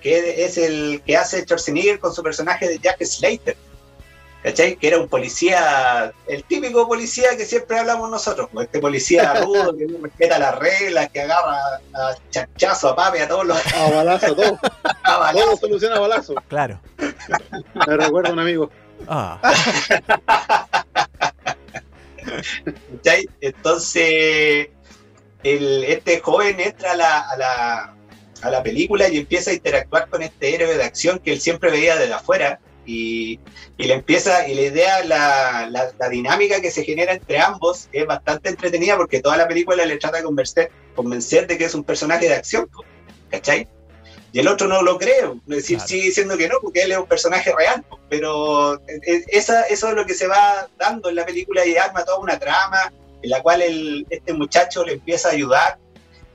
[0.00, 3.56] que es el que hace Schwarzenegger con su personaje de Jack Slater.
[4.42, 4.76] ¿Cachai?
[4.76, 9.86] Que era un policía, el típico policía que siempre hablamos nosotros, este policía rudo que
[9.86, 13.74] no respeta las reglas, que agarra a chachazo, a pape, a todos los.
[13.74, 14.58] A balazo, todo.
[15.02, 15.46] a balazo.
[15.46, 16.34] Todo soluciona a balazo.
[16.48, 16.78] Claro.
[17.86, 18.70] Me recuerda un amigo.
[19.08, 19.40] Ah.
[22.96, 23.28] ¿Cachai?
[23.40, 24.68] Entonces,
[25.42, 26.96] el, este joven entra a
[28.50, 31.96] la, película y empieza a interactuar con este héroe de acción que él siempre veía
[31.96, 33.40] desde afuera y,
[33.78, 38.06] y, le empieza, y la idea, la, la, dinámica que se genera entre ambos es
[38.06, 41.84] bastante entretenida porque toda la película le trata de convencer, convencer de que es un
[41.84, 42.68] personaje de acción,
[43.30, 43.66] ¿cachai?
[44.34, 46.98] Y el otro no lo cree, es decir, sigue diciendo que no, porque él es
[46.98, 51.14] un personaje real, pero e, e, esa, eso es lo que se va dando en
[51.14, 55.28] la película y arma toda una trama en la cual el, este muchacho le empieza
[55.28, 55.78] a ayudar.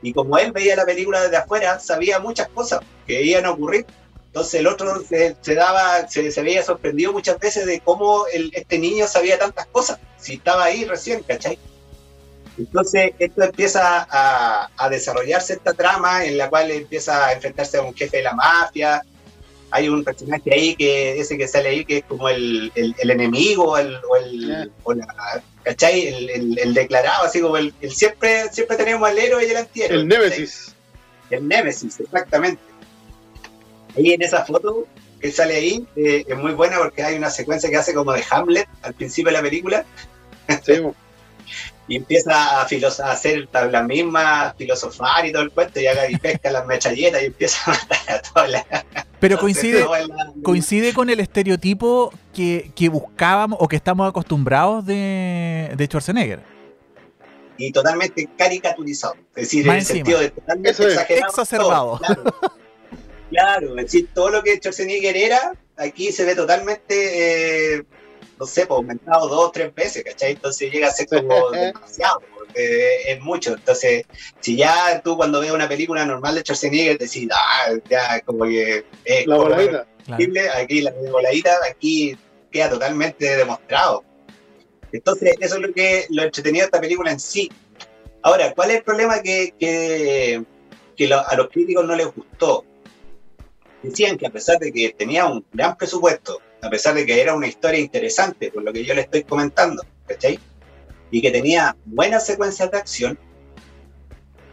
[0.01, 3.85] Y como él veía la película desde afuera, sabía muchas cosas que iban a ocurrir.
[4.27, 8.79] Entonces el otro se, daba, se, se, veía sorprendido muchas veces de cómo el, este
[8.79, 11.59] niño sabía tantas cosas, si estaba ahí recién, ¿cachai?
[12.59, 17.81] Entonces esto empieza a, a, desarrollarse esta trama en la cual empieza a enfrentarse a
[17.81, 19.01] un jefe de la mafia.
[19.71, 23.77] Hay un personaje ahí que ese que sale ahí que es como el, el, enemigo
[23.77, 25.07] el, o el, o la,
[25.63, 26.07] ¿cachai?
[26.07, 29.97] El, declarado, así como el, siempre, siempre tenemos al héroe y el antihéroe.
[29.99, 30.75] El Némesis.
[31.29, 32.69] El Némesis, exactamente
[33.97, 34.87] ahí en esa foto
[35.19, 38.23] que sale ahí eh, es muy buena porque hay una secuencia que hace como de
[38.29, 39.85] Hamlet al principio de la película.
[41.89, 46.15] Y empieza a, a, hacer la misma filosofar y todo el cuento y haga y
[46.17, 48.65] pesca las mechalletas y empieza a matar a todas las.
[49.19, 49.85] Pero coincide,
[50.43, 56.39] coincide con el estereotipo que, que, buscábamos o que estamos acostumbrados de, de Schwarzenegger.
[57.57, 59.15] Y totalmente caricaturizado.
[59.35, 61.27] Es decir, en el sentido de totalmente exagerado.
[61.27, 62.01] Exacerbado.
[63.29, 63.79] claro.
[63.79, 67.83] es decir, todo lo que Schwarzenegger era, aquí se ve totalmente, eh,
[68.39, 70.31] no sé, pues, aumentado dos o tres veces, ¿cachai?
[70.31, 72.21] Entonces llega a ser como demasiado
[72.53, 73.53] es mucho.
[73.53, 74.05] Entonces,
[74.39, 78.85] si ya tú cuando ves una película normal de Schwarzenegger decís, ah, ya como que
[79.05, 79.87] es la voladita.
[80.55, 82.17] Aquí la voladita, aquí
[82.51, 84.03] queda totalmente demostrado.
[84.91, 87.51] Entonces, eso es lo que lo entretenido de esta película en sí.
[88.23, 90.43] Ahora, ¿cuál es el problema que, que,
[91.13, 92.65] a los críticos no les gustó?
[93.83, 97.35] Decían que a pesar de que tenía un gran presupuesto, a pesar de que era
[97.35, 100.39] una historia interesante, por lo que yo le estoy comentando, ¿cachai?
[101.11, 103.19] y que tenía buenas secuencias de acción,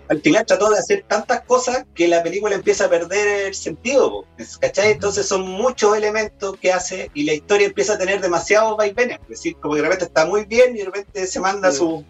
[0.09, 4.25] al final trató de hacer tantas cosas que la película empieza a perder el sentido,
[4.61, 4.93] ¿cachai?
[4.93, 9.29] Entonces son muchos elementos que hace y la historia empieza a tener demasiados vaivenes, es
[9.29, 12.05] decir, como que de repente está muy bien y de repente se manda sus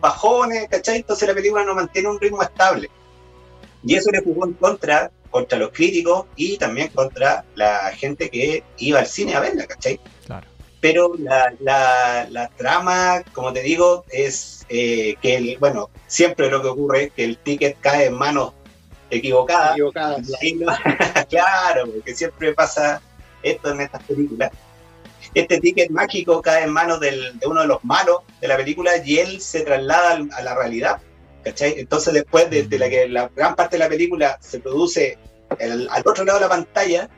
[0.00, 0.96] bajones, ¿cachai?
[0.96, 2.90] Entonces la película no mantiene un ritmo estable.
[3.84, 8.62] Y eso le jugó en contra, contra los críticos y también contra la gente que
[8.78, 9.98] iba al cine a verla, ¿cachai?
[10.26, 10.46] Claro
[10.82, 11.54] pero la,
[12.28, 17.12] la, trama, como te digo, es eh, que, el, bueno, siempre lo que ocurre es
[17.12, 18.52] que el ticket cae en manos
[19.08, 19.74] equivocadas.
[19.74, 20.26] Equivocadas.
[21.30, 23.00] claro, porque siempre pasa
[23.44, 24.50] esto en estas películas.
[25.32, 28.90] Este ticket mágico cae en manos del, de uno de los malos de la película
[29.04, 31.00] y él se traslada a la realidad.
[31.44, 31.74] ¿Cachai?
[31.78, 35.18] Entonces después de, la que la gran parte de la película se produce
[35.60, 37.10] al otro lado de la pantalla,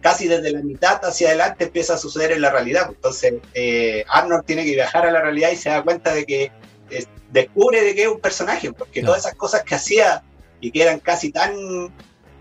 [0.00, 2.86] casi desde la mitad hacia adelante empieza a suceder en la realidad.
[2.88, 6.52] Entonces, eh, Arnold tiene que viajar a la realidad y se da cuenta de que
[7.30, 10.22] descubre de que es un personaje, porque todas esas cosas que hacía
[10.60, 11.54] y que eran casi tan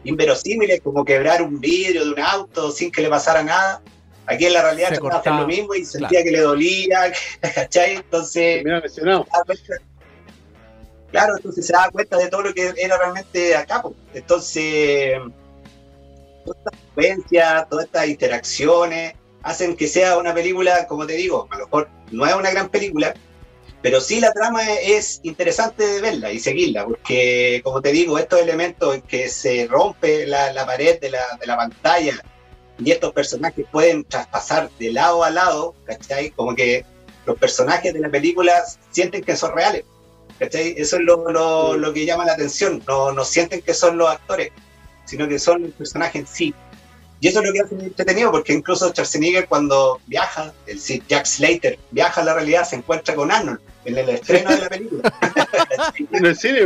[0.03, 3.81] inverosímiles como quebrar un vidrio de un auto sin que le pasara nada,
[4.25, 7.11] aquí en la realidad trataba de hacer lo mismo y sentía que le dolía,
[7.55, 7.97] ¿cachai?
[7.97, 8.63] Entonces,
[11.11, 13.83] claro, entonces se da cuenta de todo lo que era realmente acá.
[14.13, 15.19] Entonces,
[16.45, 21.57] toda esta secuencia, todas estas interacciones, hacen que sea una película, como te digo, a
[21.57, 23.13] lo mejor no es una gran película,
[23.81, 28.41] pero sí la trama es interesante de verla y seguirla, porque como te digo, estos
[28.41, 32.21] elementos en que se rompe la, pared de la, de la, pantalla
[32.77, 36.31] y estos personajes pueden traspasar de lado a lado, ¿cachai?
[36.31, 36.85] Como que
[37.25, 39.85] los personajes de la película sienten que son reales,
[40.39, 40.75] ¿cachai?
[40.77, 44.09] Eso es lo, lo, lo que llama la atención, no, no sienten que son los
[44.09, 44.51] actores
[45.09, 46.53] sino que son el personaje en sí.
[47.19, 51.77] Y eso es lo que hace entretenido, porque incluso Schwarzenegger cuando viaja, el Jack Slater,
[51.91, 55.13] viaja a la realidad, se encuentra con Arnold en el estreno de la película.
[56.11, 56.59] ¿En el cine?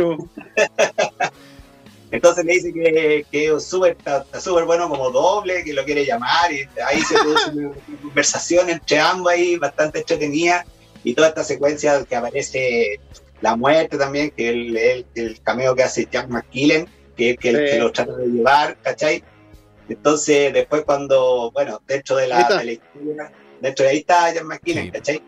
[2.12, 3.52] Entonces le dice que, que
[3.88, 7.72] está súper bueno como doble, que lo quiere llamar, y ahí se produce una
[8.02, 10.64] conversación entre ambos ahí, bastante entretenida,
[11.02, 13.00] y toda esta secuencia que aparece
[13.40, 17.64] la muerte también, que es el, el cameo que hace Jack McKillen, que es el
[17.64, 19.22] que lo trata de llevar, ¿cachai?
[19.88, 25.22] Entonces, después cuando, bueno, dentro de la, historia, dentro de ahí está Ian McKinnon, ¿cachai?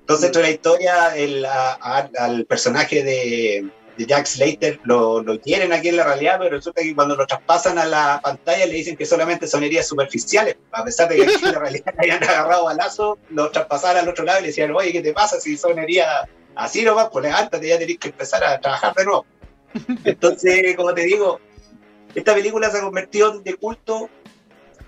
[0.00, 3.68] Entonces, dentro de la historia, el, al personaje de,
[3.98, 7.78] Jack Slater lo, lo, quieren aquí en la realidad, pero resulta que cuando lo traspasan
[7.78, 11.44] a la pantalla le dicen que solamente son heridas superficiales, a pesar de que aquí
[11.44, 14.72] en la realidad le hayan agarrado balazo, lo traspasaron al otro lado y le decían,
[14.72, 16.28] oye, ¿qué te pasa si son heridas
[16.58, 17.08] así nomás?
[17.10, 19.26] Pues levántate, ya tenés que empezar a trabajar de nuevo.
[20.04, 21.40] Entonces, como te digo,
[22.14, 24.10] esta película se ha convertido de culto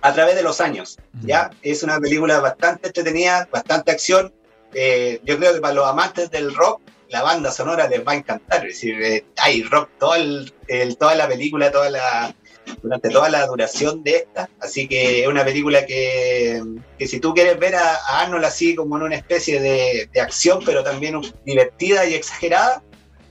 [0.03, 0.99] a través de los años.
[1.23, 1.51] ¿ya?
[1.63, 4.33] Es una película bastante entretenida, bastante acción.
[4.75, 8.17] Eh, yo creo que para los amantes del rock, la banda sonora les va a
[8.17, 8.67] encantar.
[8.67, 10.53] Es decir, eh, hay rock todo el,
[10.99, 12.35] toda la película, toda la,
[12.83, 14.49] durante toda la duración de esta.
[14.61, 16.63] Así que es una película que,
[16.99, 20.61] que si tú quieres ver a, Arnold así como en una especie de, de acción,
[20.65, 22.83] pero también divertida y exagerada,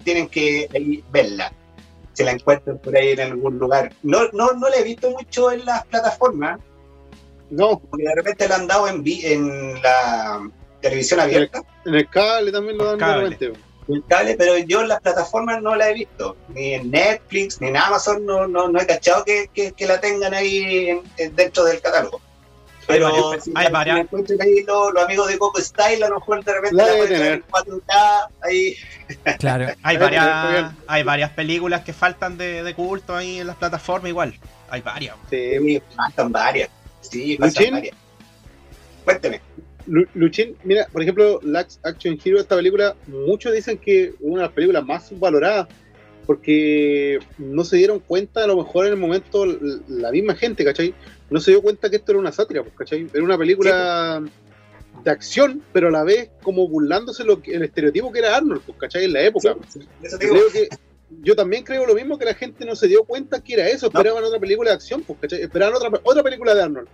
[0.03, 0.69] tienen que
[1.11, 1.53] verla.
[2.13, 3.93] Se la encuentran por ahí en algún lugar.
[4.03, 6.59] No, no, no la he visto mucho en las plataformas.
[7.49, 7.79] No.
[7.79, 10.49] Porque de repente la han dado en, en la
[10.81, 11.63] televisión abierta.
[11.85, 13.59] En el, cable también lo dan de repente.
[13.89, 16.37] En cable, pero yo en las plataformas no la he visto.
[16.49, 20.33] Ni en Netflix, ni en Amazon, no, no, no he cachado que, que, la tengan
[20.35, 21.01] ahí
[21.33, 22.21] dentro del catálogo.
[22.85, 24.07] Pero hay varias.
[24.39, 28.75] Ahí los, amigos de Coco Style, a lo mejor de repente la, pueden 4K, ahí.
[29.37, 34.09] Claro, hay varias, hay varias películas que faltan de, de, culto ahí en las plataformas
[34.09, 34.39] igual.
[34.69, 35.15] Hay varias.
[35.29, 36.69] Sí, faltan varias.
[37.01, 37.89] Sí, Luchín,
[39.03, 39.41] cuénteme.
[40.13, 44.47] Luchín, mira, por ejemplo, Lax Action Hero, esta película, muchos dicen que es una de
[44.47, 45.67] las películas más subvaloradas
[46.29, 49.47] porque no se dieron cuenta, a lo mejor en el momento,
[49.87, 50.93] la misma gente, ¿cachai?
[51.31, 53.07] No se dio cuenta que esto era una sátira, pues, ¿cachai?
[53.11, 54.23] Era una película
[55.03, 58.77] de acción, pero a la vez como burlándose lo el estereotipo que era Arnold, pues,
[58.77, 59.05] ¿cachai?
[59.05, 59.55] En la época.
[60.19, 60.69] creo que
[61.23, 63.87] yo también creo lo mismo que la gente no se dio cuenta que era eso,
[63.87, 65.41] esperaban otra película de acción, pues, ¿cachai?
[65.41, 66.89] Esperaban otra, otra película de Arnold.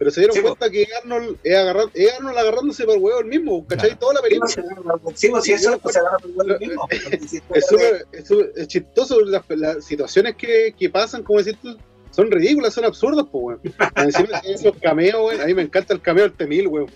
[0.00, 3.26] Pero se dieron cuenta que Arnold es, agarrando, es Arnold agarrándose por el huevo el
[3.26, 3.98] mismo, ¿cachai?
[3.98, 4.48] Toda la película.
[5.14, 6.88] Sí, sí, eso pues, se agarra por el huevo el mismo.
[7.50, 11.76] es, es, chistoso las, las situaciones que, que, pasan, como decir tú,
[12.12, 13.60] son ridículas, son absurdas, pues, weón.
[13.96, 15.42] Encima esos cameos, weón.
[15.42, 16.90] A mí me encanta el cameo del Temil, weón.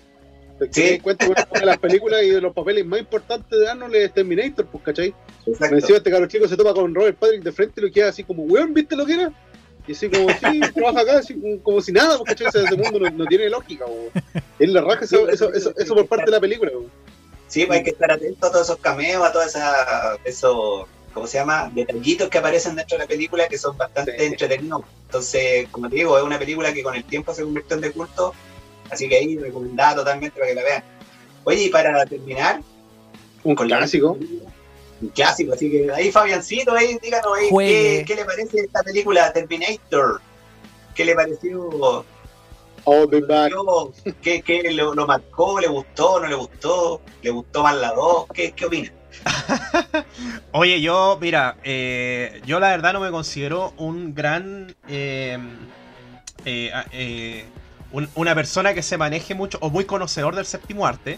[0.71, 0.97] Sí.
[0.97, 4.65] Cuenta una de las películas y de los papeles más importantes de Arnold es Terminator,
[4.65, 5.13] pues, ¿cachai?
[5.45, 5.75] Exacto.
[5.75, 8.23] Encima este caro chico se topa con Robert Patrick de frente y lo queda así
[8.23, 9.31] como, weón, ¿viste lo que era?
[9.87, 13.09] Y así como, sí, trabaja acá, así, como, si nada, porque ese, ese mundo no,
[13.09, 14.09] no, tiene lógica, weón.
[14.59, 16.71] Él la raja eso, eso, eso, eso, por parte de la película.
[17.47, 19.53] Sí, pues hay que estar atento a todos esos cameos, a todos
[20.23, 21.71] esos, ¿cómo se llama?
[21.73, 24.81] Detallitos que aparecen dentro de la película que son bastante entretenidos.
[25.05, 27.91] Entonces, como te digo, es una película que con el tiempo se convirtió en de
[27.91, 28.33] culto,
[28.89, 30.83] así que ahí recomendada totalmente para que la vean.
[31.43, 32.61] Oye, y para terminar...
[33.43, 34.17] Un clásico
[35.01, 40.21] un clásico, así que ahí Fabiancito, ahí díganos ahí qué, le parece esta película Terminator,
[40.93, 41.69] qué le pareció,
[42.85, 43.09] oh,
[44.21, 45.59] ¿Qué, qué lo, marcó?
[45.59, 46.19] ¿Le gustó?
[46.19, 47.01] ¿No le gustó?
[47.21, 48.27] ¿Le gustó más la 2?
[48.33, 48.91] ¿Qué, qué opina?
[50.51, 54.75] Oye, yo, mira, eh, yo la verdad no me considero un gran.
[54.87, 55.39] Eh,
[56.45, 57.45] eh,
[58.13, 61.17] una persona que se maneje mucho o muy conocedor del séptimo arte,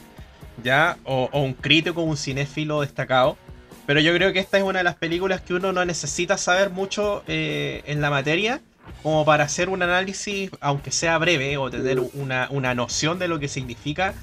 [0.63, 0.97] ¿ya?
[1.03, 3.37] O, o un crítico, un cinéfilo destacado.
[3.87, 6.69] Pero yo creo que esta es una de las películas que uno no necesita saber
[6.69, 8.61] mucho eh, en la materia
[9.01, 13.47] como para hacer un análisis, aunque sea breve, o tener una, noción de lo que
[13.47, 14.13] significa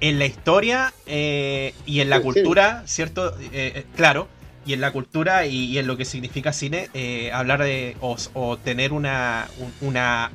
[0.00, 3.36] en la historia eh, y en la cultura, ¿cierto?
[3.52, 4.26] Eh, claro,
[4.66, 6.88] y en la cultura y, en lo que significa cine,
[7.32, 9.46] hablar de o, tener una,
[9.80, 10.32] una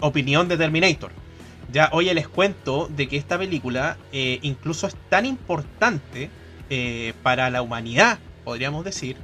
[0.00, 1.12] opinión de Terminator.
[1.72, 6.30] Ya hoy les cuento de que esta película incluso es tan importante
[6.70, 9.16] eh, para la humanidad, podríamos decir,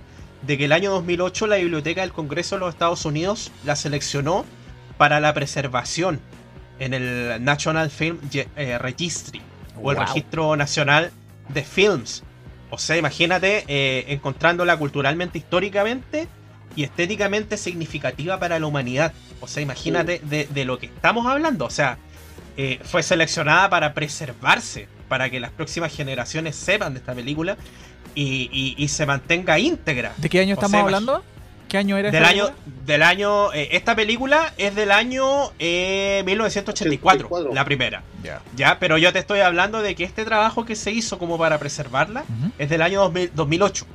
[0.43, 4.45] de que el año 2008 la Biblioteca del Congreso de los Estados Unidos la seleccionó
[4.99, 6.21] para la preservación
[6.79, 9.41] en el National Film eh, Registry
[9.83, 11.13] o el Registro Nacional
[11.49, 12.23] de Films.
[12.71, 16.29] O sea, imagínate eh, encontrándola culturalmente, históricamente
[16.77, 19.13] y estéticamente significativa para la humanidad.
[19.41, 21.65] O sea, imagínate de, de lo que estamos hablando.
[21.65, 21.99] O sea,
[22.85, 27.57] fue seleccionada para preservarse para que las próximas generaciones sepan de esta película
[28.15, 30.15] y, se mantenga íntegra.
[30.17, 31.23] ¿De qué año estamos hablando?
[31.69, 32.51] ¿Qué año era del año
[32.87, 33.53] Del año.
[33.53, 38.03] Eh, esta película es del año 1984, eh, la primera.
[38.57, 41.59] Ya, pero yo te estoy hablando de que este trabajo que se hizo como para
[41.59, 42.25] preservarla
[42.59, 43.87] es del año 2008.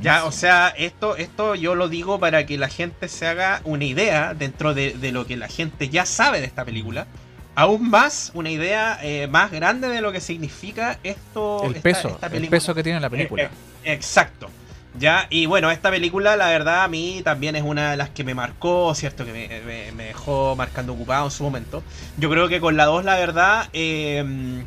[0.00, 3.84] Ya, o sea, esto, esto yo lo digo para que la gente se haga una
[3.84, 7.06] idea dentro de, de lo que la gente ya sabe de esta película
[7.54, 11.64] aún más una idea eh, más grande de lo que significa esto.
[11.64, 13.44] El peso, el peso que tiene la película.
[13.44, 13.50] Eh,
[13.84, 14.50] eh, exacto.
[14.96, 18.22] Ya, y bueno, esta película, la verdad, a mí también es una de las que
[18.22, 19.24] me marcó, ¿cierto?
[19.24, 21.82] Que me, dejó marcando ocupado en su momento.
[22.16, 24.64] Yo creo que con la 2, la verdad, em,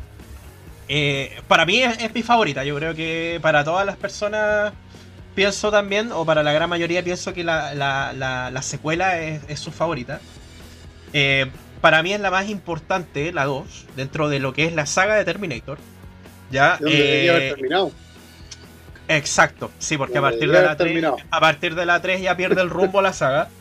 [1.46, 2.62] para mí es, mi favorita.
[2.62, 4.74] Yo creo que para todas las personas,
[5.34, 9.72] pienso también, o para la gran mayoría, pienso que la, la, secuela es, es, su
[9.72, 10.20] favorita.
[11.14, 11.50] Eh,
[11.80, 15.16] para mí es la más importante, la 2, dentro de lo que es la saga
[15.16, 15.78] de Terminator.
[16.50, 17.92] Ya, eh, terminado.
[19.08, 22.60] Exacto, sí, porque a partir, de la 3, a partir de la 3 ya pierde
[22.60, 23.48] el rumbo la saga.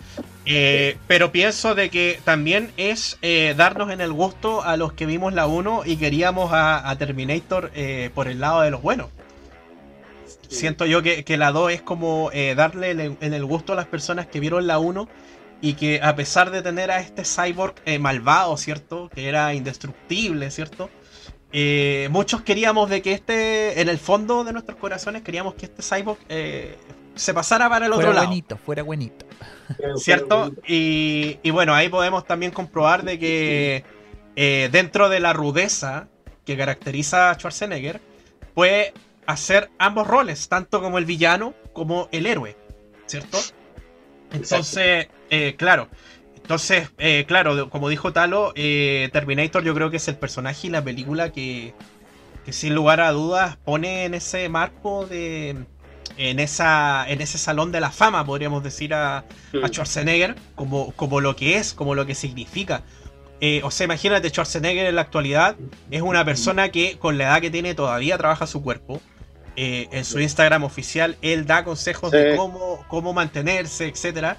[0.50, 5.06] Eh, pero pienso de que también es eh, darnos en el gusto a los que
[5.06, 7.70] vimos la 1 y queríamos a, Terminator
[8.14, 9.10] por el lado de los buenos.
[10.48, 14.40] Siento yo que, la 2 es como darle en el gusto a las personas que
[14.40, 15.10] vieron la 1
[15.62, 19.10] y que a pesar de tener a este cyborg eh, malvado, ¿cierto?
[19.14, 20.90] Que era indestructible, ¿cierto?
[21.52, 25.82] Eh, muchos queríamos de que este, en el fondo de nuestros corazones, queríamos que este
[25.82, 26.78] cyborg eh,
[27.16, 28.28] se pasara para el otro lado.
[28.28, 29.26] Buenito, fuera buenito.
[29.96, 30.52] ¿Cierto?
[30.68, 33.84] Y, y, bueno, ahí podemos también comprobar de que
[34.72, 36.08] dentro de la rudeza
[36.48, 38.00] que caracteriza a Schwarzenegger,
[38.54, 38.94] puede
[39.26, 42.56] hacer ambos roles, tanto como el villano como el héroe,
[43.06, 43.38] ¿cierto?
[44.32, 45.90] Entonces, eh, claro.
[46.36, 50.70] Entonces, eh, claro, como dijo Talo, eh, Terminator yo creo que es el personaje y
[50.70, 51.74] la película que,
[52.50, 55.66] sin lugar a dudas pone en ese marco de...
[56.16, 59.26] En, esa, en ese salón de la fama, podríamos decir, a,
[59.68, 62.82] Schwarzenegger, como, como lo que es, como lo que significa.
[63.42, 65.58] eh, o sea, imagínate, Schwarzenegger en la actualidad
[65.92, 69.02] es una persona que con la edad que tiene todavía trabaja su cuerpo.
[69.58, 74.38] Eh, en su Instagram oficial, él da consejos de cómo, cómo mantenerse, etcétera.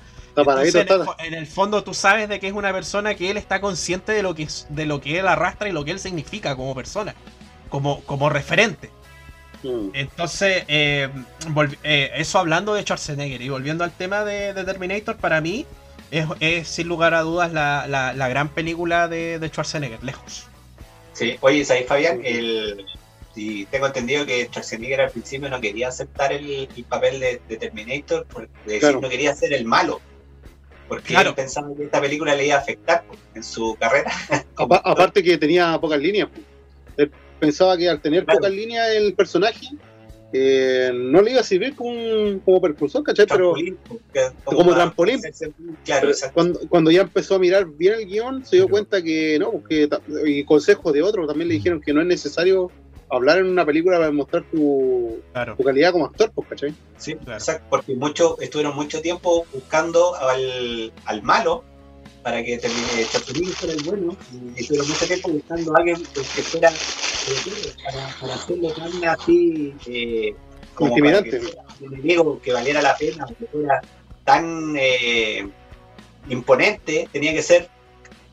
[1.18, 4.22] En, el, fondo tú sabes de que es una persona que él está consciente de
[4.22, 7.14] lo que, de lo que él arrastra y lo que él significa como persona,
[7.68, 8.90] como, como referente.
[9.62, 9.90] Mm.
[9.94, 11.08] Entonces, eh,
[12.14, 15.66] eso hablando de Schwarzenegger y volviendo al tema de, de Terminator, para mí
[16.10, 20.46] es, sin lugar a dudas la, gran película de, Schwarzenegger, lejos.
[21.12, 22.20] Sí, oye, ¿sabes, Fabián?
[22.24, 22.86] El,
[23.34, 28.92] y tengo entendido que Schwarzenegger al principio no quería aceptar el, papel de, Terminator, porque
[28.92, 30.00] no quería ser el malo.
[30.88, 34.10] Porque él pensaba que esta película le iba a afectar en su carrera.
[34.56, 36.28] Aparte que tenía pocas líneas.
[36.96, 39.68] Él pensaba que al tener pocas líneas el personaje
[40.32, 43.26] eh, no le iba a servir como, un, como percursor, ¿cachai?
[43.26, 43.54] Pero
[44.44, 45.20] como, trampolín.
[45.84, 49.62] Claro, cuando, cuando, ya empezó a mirar bien el guion, se dio cuenta que no,
[49.66, 49.88] que,
[50.26, 52.70] y consejos de otros también le dijeron que no es necesario
[53.10, 55.20] hablar en una película para demostrar tu,
[55.56, 56.74] tu calidad como actor, pues, ¿cachai?
[56.96, 61.64] Sí, exacto, porque mucho, estuvieron mucho tiempo buscando al, al malo
[62.22, 66.42] para que termine Chapulín fuera el bueno y estuvieron mucho tiempo buscando a alguien que
[66.42, 66.72] fuera
[67.84, 70.34] para, para hacerlo tan así eh,
[70.74, 71.40] como intimidante.
[71.80, 73.82] un enemigo que valiera la pena que fuera
[74.24, 75.48] tan eh,
[76.28, 77.68] imponente tenía que ser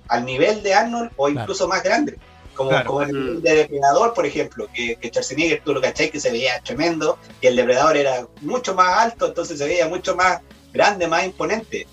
[0.08, 2.18] al nivel de Arnold o incluso más grande
[2.56, 3.42] como, como el mm.
[3.42, 7.48] de Depredador, por ejemplo, que, que Schwarzenegger, tú lo cacháis, que se veía tremendo, y
[7.48, 10.42] el Depredador era mucho más alto, entonces se veía mucho más
[10.74, 11.88] grande, más imponente.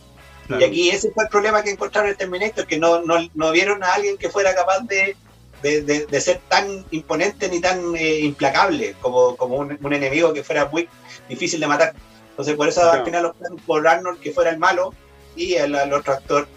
[0.48, 3.82] Y aquí ese fue el problema que encontraron en Terminator, que no, no, no vieron
[3.82, 5.16] a alguien que fuera capaz de,
[5.62, 10.42] de, de, ser tan imponente ni tan eh, implacable como, como un, un, enemigo que
[10.42, 10.88] fuera muy
[11.28, 11.94] difícil de matar.
[12.30, 14.92] Entonces por eso al final optaron por Arnold que fuera el malo
[15.36, 16.48] y el, otro actor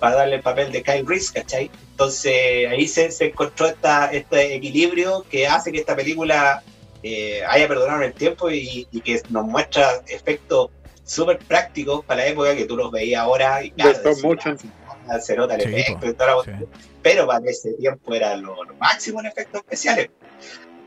[0.00, 1.70] para darle el papel de Kyle Reese, ¿cachai?
[2.02, 6.60] Entonces ahí se, se encontró esta, este equilibrio que hace que esta película
[7.00, 10.70] eh, haya perdonado el tiempo y, y, que nos muestra efectos
[11.04, 14.00] súper prácticos para la época que tú los veías ahora y claro,
[15.20, 16.62] se nota el efecto y toda la
[17.02, 20.10] pero para ese tiempo era lo, máximo en efectos especiales.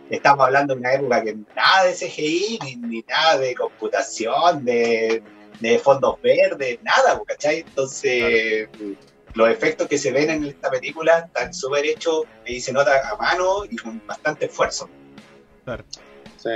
[0.09, 5.23] Estamos hablando de una época que nada de CGI, ni, nada de computación, de,
[5.61, 7.59] de, fondos verdes, nada, ¿cachai?
[7.59, 8.67] Entonces,
[9.35, 13.15] los efectos que se ven en esta película están súper hechos y se nota a
[13.17, 14.89] mano y con bastante esfuerzo.
[15.63, 15.83] Claro.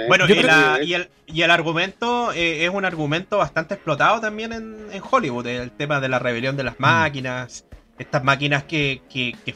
[0.08, 5.48] Bueno, y, el, y, el, argumento eh, es un argumento bastante explotado también en, Hollywood,
[5.48, 6.82] el tema de la rebelión de las mm.
[6.82, 7.66] máquinas,
[7.98, 9.02] estas máquinas que,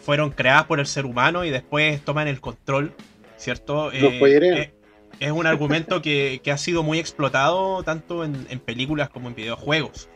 [0.01, 2.95] fueron creadas por el ser humano y después toman el control,
[3.37, 3.91] ¿cierto?
[3.91, 4.73] Eh, eh,
[5.19, 10.09] es un argumento que, ha sido muy explotado tanto en, películas como en videojuegos.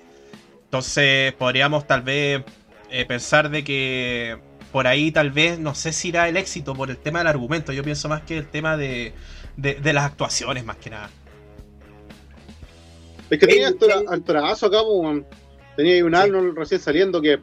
[0.64, 2.44] Entonces podríamos tal vez
[3.08, 4.38] pensar de que
[4.72, 7.74] por ahí tal vez no sé si irá el éxito por el tema del argumento.
[7.74, 9.14] Yo pienso más que el tema de,
[9.56, 11.10] de, las actuaciones más que nada.
[13.30, 14.78] Es que tenía actorazo acá,
[15.76, 17.40] tenía un Arnold recién saliendo que,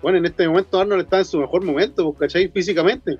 [0.00, 2.48] bueno, en este momento Arnold está en su mejor momento, ¿cachai?
[2.48, 3.18] Físicamente.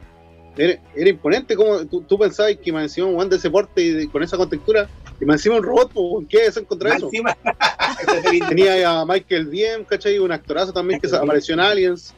[0.59, 4.36] Era, imponente, como tú, pensabas que me encima un de ese porte y con esa
[4.36, 4.88] contextura,
[5.20, 5.92] y me encima un robot,
[6.28, 7.09] ¿qué es encontrar eso?
[8.48, 10.18] tenía a Michael Diem, ¿cachai?
[10.18, 12.12] Un actorazo también que apareció en Aliens,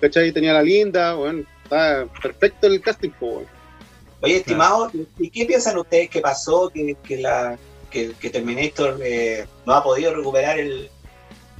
[0.00, 0.32] ¿cachai?
[0.32, 3.46] Tenía a la linda, bueno, está perfecto el casting, pues,
[4.22, 7.58] Oye, estimado, ¿y qué piensan ustedes que pasó que, que la,
[7.90, 10.90] que, Terminator eh, no ha podido recuperar el,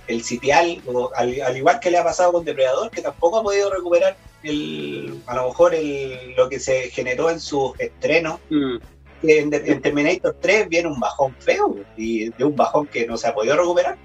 [0.08, 0.82] el sitial,
[1.16, 5.36] al, igual que le ha pasado con Depredador, que tampoco ha podido recuperar el, a
[5.36, 8.40] lo mejor el, lo que se generó en sus estrenos?
[8.50, 8.76] Mm.
[9.22, 13.28] Que en, Terminator 3 viene un bajón feo y de un bajón que no se
[13.28, 13.96] ha podido recuperar.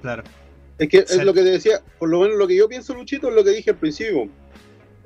[0.00, 0.22] Claro.
[0.78, 3.28] Es que es lo que te decía, por lo menos lo que yo pienso, Luchito,
[3.28, 4.28] es lo que dije al principio.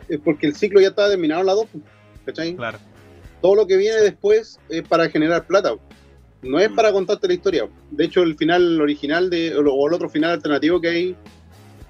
[0.09, 1.67] Es porque el ciclo ya estaba terminado en la 2.
[2.27, 2.55] ¿Cachai?
[2.55, 2.79] Claro
[3.45, 5.75] todo lo que viene después es para generar plata.
[6.45, 6.75] No es mm.
[6.75, 7.69] para contarte la historia.
[7.91, 11.17] De hecho, el final original de, o el otro final alternativo que hay,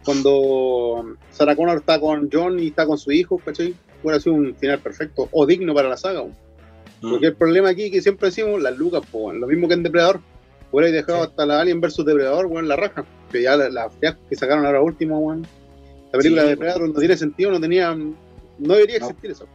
[0.04, 3.74] cuando Sarah Connor está con John y está con su hijo, ¿cachai?
[4.02, 6.22] Hubiera sido un final perfecto o digno para la saga.
[6.22, 7.10] Mm.
[7.10, 10.20] Porque el problema aquí que siempre decimos, las lucas, lo mismo que en Depredador.
[10.70, 13.04] Hubiera dejado hasta la Alien versus Depredador, bueno, la raja.
[13.30, 15.34] Que ya la que sacaron ahora último.
[16.12, 17.94] La película de Depredador no tiene sentido, no tenía.
[17.94, 19.46] No debería existir eso.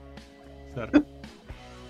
[0.74, 1.04] Claro.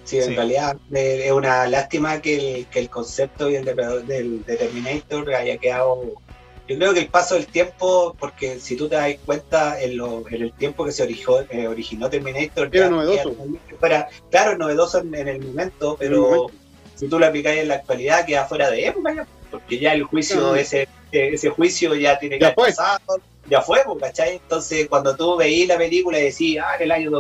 [0.09, 6.15] Sí, en realidad es una lástima que el, concepto y el del, Terminator haya quedado.
[6.67, 9.99] Yo creo que el paso del tiempo, porque si tú te das cuenta en,
[10.31, 13.35] el tiempo que se eh, originó Terminator, era novedoso.
[14.31, 16.47] claro, es novedoso en, el momento, pero
[16.95, 19.27] si tú lo aplicáis en la actualidad, queda fuera de época.
[19.51, 22.69] porque ya el juicio, ese, ese juicio ya tiene que Ya fue.
[22.69, 24.37] pasado, ya fue, pues, ¿cachai?
[24.37, 27.11] Entonces, cuando tú veís la película y decís, ah, en el año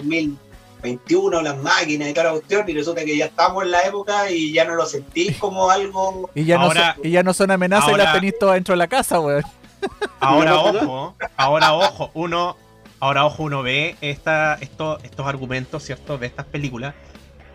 [0.81, 4.31] 2021 las máquinas y toda la cuestión, y resulta que ya estamos en la época
[4.31, 6.29] y ya no lo sentís como algo...
[6.35, 8.55] Y ya, Ahora- no, son, y ya no son amenazas y ahora- las tenéis todas
[8.55, 9.43] dentro de la casa, weón.
[10.19, 12.57] Ahora ¿No pasa ojo, ahora ojo, uno,
[12.99, 16.17] ahora ojo, uno ve esta, esto- estos argumentos, ¿cierto?
[16.17, 16.93] De estas películas.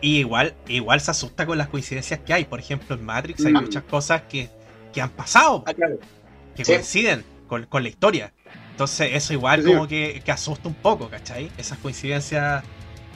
[0.01, 2.45] Y igual, igual se asusta con las coincidencias que hay.
[2.45, 3.61] Por ejemplo, en Matrix hay Mm.
[3.62, 4.51] muchas cosas que,
[4.93, 5.99] que han pasado, Ah, claro.
[6.55, 6.72] que Sí.
[6.72, 8.33] coinciden con, con la historia.
[8.70, 9.68] Entonces, eso igual sí.
[9.72, 11.51] como que, que asusta un poco, ¿cachai?
[11.59, 12.64] Esas coincidencias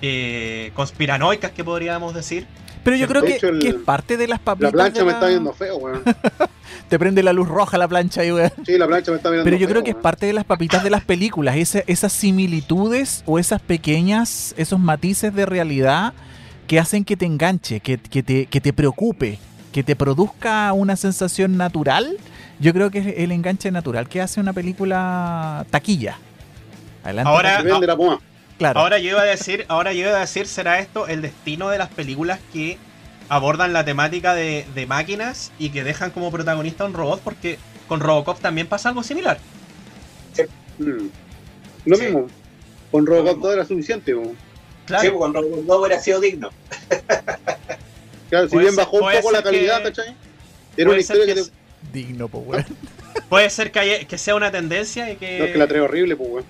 [0.03, 2.47] eh, conspiranoicas que podríamos decir.
[2.85, 4.73] Pero yo creo que, hecho, el- que es parte de las papitas.
[4.73, 6.03] La plancha me está viendo feo, weón.
[6.89, 8.51] Te prende la luz roja la plancha ahí, weón.
[8.65, 10.45] Sí, la plancha me está mirando Pero yo feo, creo que es parte de las
[10.45, 16.15] papitas de las películas, esa- esas similitudes o esas pequeñas, esos matices de realidad
[16.67, 19.39] que hacen que te enganche, que, que te, que te preocupe,
[19.73, 22.17] que te produzca una sensación natural.
[22.61, 26.17] Yo creo que es el enganche natural que hace una película taquilla.
[27.05, 27.29] Adelante.
[27.31, 27.63] Ahora-
[28.59, 28.81] Claro.
[28.81, 31.79] Ahora yo iba a decir, ahora yo iba a decir, ¿será esto el destino de
[31.79, 32.77] las películas que
[33.29, 37.21] abordan la temática de, de máquinas y que dejan como protagonista a un robot?
[37.21, 39.39] Porque con Robocop también pasa algo similar.
[40.79, 41.09] Mm.
[41.87, 42.03] Lo Sí.
[42.05, 42.27] mismo.
[42.91, 43.43] Con Robocop mismo.
[43.43, 44.37] todo era suficiente, weón.
[44.87, 45.03] Claro.
[45.11, 46.51] Sí, con Robocop 2 hubiera sido digno.
[48.31, 50.15] Claro, si bien ser- bajó un poco la que- calidad, ¿cachai?
[50.77, 51.51] Era una historia que que, te...
[51.93, 52.67] Digno, pues, weón.
[53.29, 55.39] Puede ser que, haya- que sea una tendencia y que...
[55.39, 56.45] No, es que la trae horrible, pues, weón.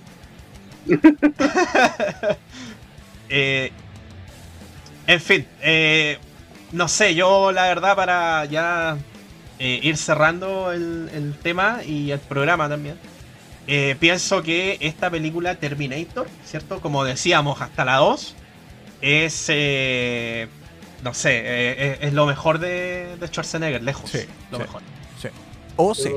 [3.30, 3.70] Eh,
[5.07, 6.16] en fin, eh,
[6.72, 8.97] no sé, yo la verdad para ya
[9.59, 12.97] eh, ir cerrando el, el tema y el programa también,
[13.66, 16.80] eh, pienso que esta película Terminator, ¿cierto?
[16.80, 18.34] Como decíamos, hasta la 2,
[19.03, 20.49] es, eh,
[21.05, 24.20] no sé, eh, es, es lo mejor de, de Schwarzenegger, lejos, Sí,
[24.51, 24.62] lo sí.
[24.62, 24.82] mejor.
[25.76, 26.11] O sí.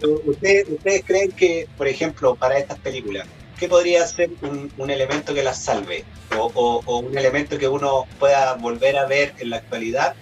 [0.00, 3.26] Pero, ¿Ustedes, ¿Ustedes creen que, por ejemplo, para estas películas,
[3.62, 6.04] qué podría ser un, un elemento que las salve?
[6.36, 10.14] O, o- o un elemento que uno pueda volver a ver en la actualidad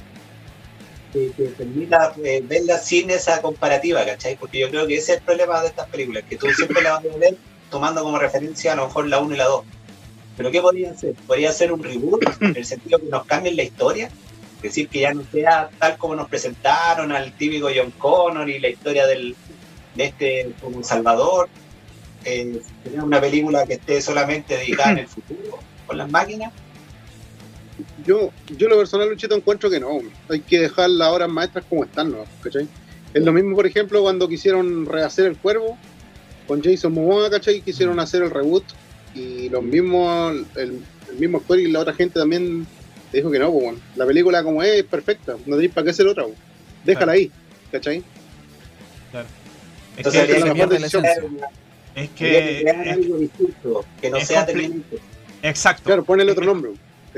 [1.13, 4.37] que, que permita eh, verla sin esa comparativa, ¿cachai?
[4.37, 6.93] Porque yo creo que ese es el problema de estas películas, que tú siempre la
[6.93, 7.35] vas a ver
[7.71, 9.65] tomando como referencia a lo mejor la 1 y la 2.
[10.37, 11.15] Pero ¿qué podría ser?
[11.27, 14.07] ¿Podría ser un reboot en el sentido que nos cambien la historia?
[14.57, 18.59] Es decir, que ya no sea tal como nos presentaron al típico John Connor y
[18.61, 19.35] la historia del,
[19.95, 21.49] de este como Salvador.
[22.25, 26.53] Eh, tener una película que esté solamente dedicada en el futuro con las máquinas.
[28.05, 30.01] Yo, yo lo personal, Luchito, encuentro que no.
[30.29, 32.25] Hay que dejar las horas maestras como están, ¿no?
[32.43, 32.69] ¿Cachai?
[33.13, 35.77] Es lo mismo, por ejemplo, cuando quisieron rehacer el cuervo
[36.47, 37.61] con Jason Momoa, ¿cachai?
[37.61, 38.65] Quisieron hacer el reboot
[39.15, 42.67] y los mismos, el, el mismo actor y la otra gente también
[43.13, 43.79] dijo que no, pues, bueno.
[43.97, 45.37] La película como es, es perfecta.
[45.47, 46.37] No tenéis para qué hacer otra, pues.
[46.85, 47.31] Déjala ahí,
[47.71, 47.99] ¿cachai?
[47.99, 48.05] Es
[49.97, 51.23] Entonces que, se pierde la esencia.
[52.05, 54.47] Es que que- es- algo distinto, que no es sea
[55.43, 55.83] exacto.
[55.85, 56.73] Claro, ponele otro nombre.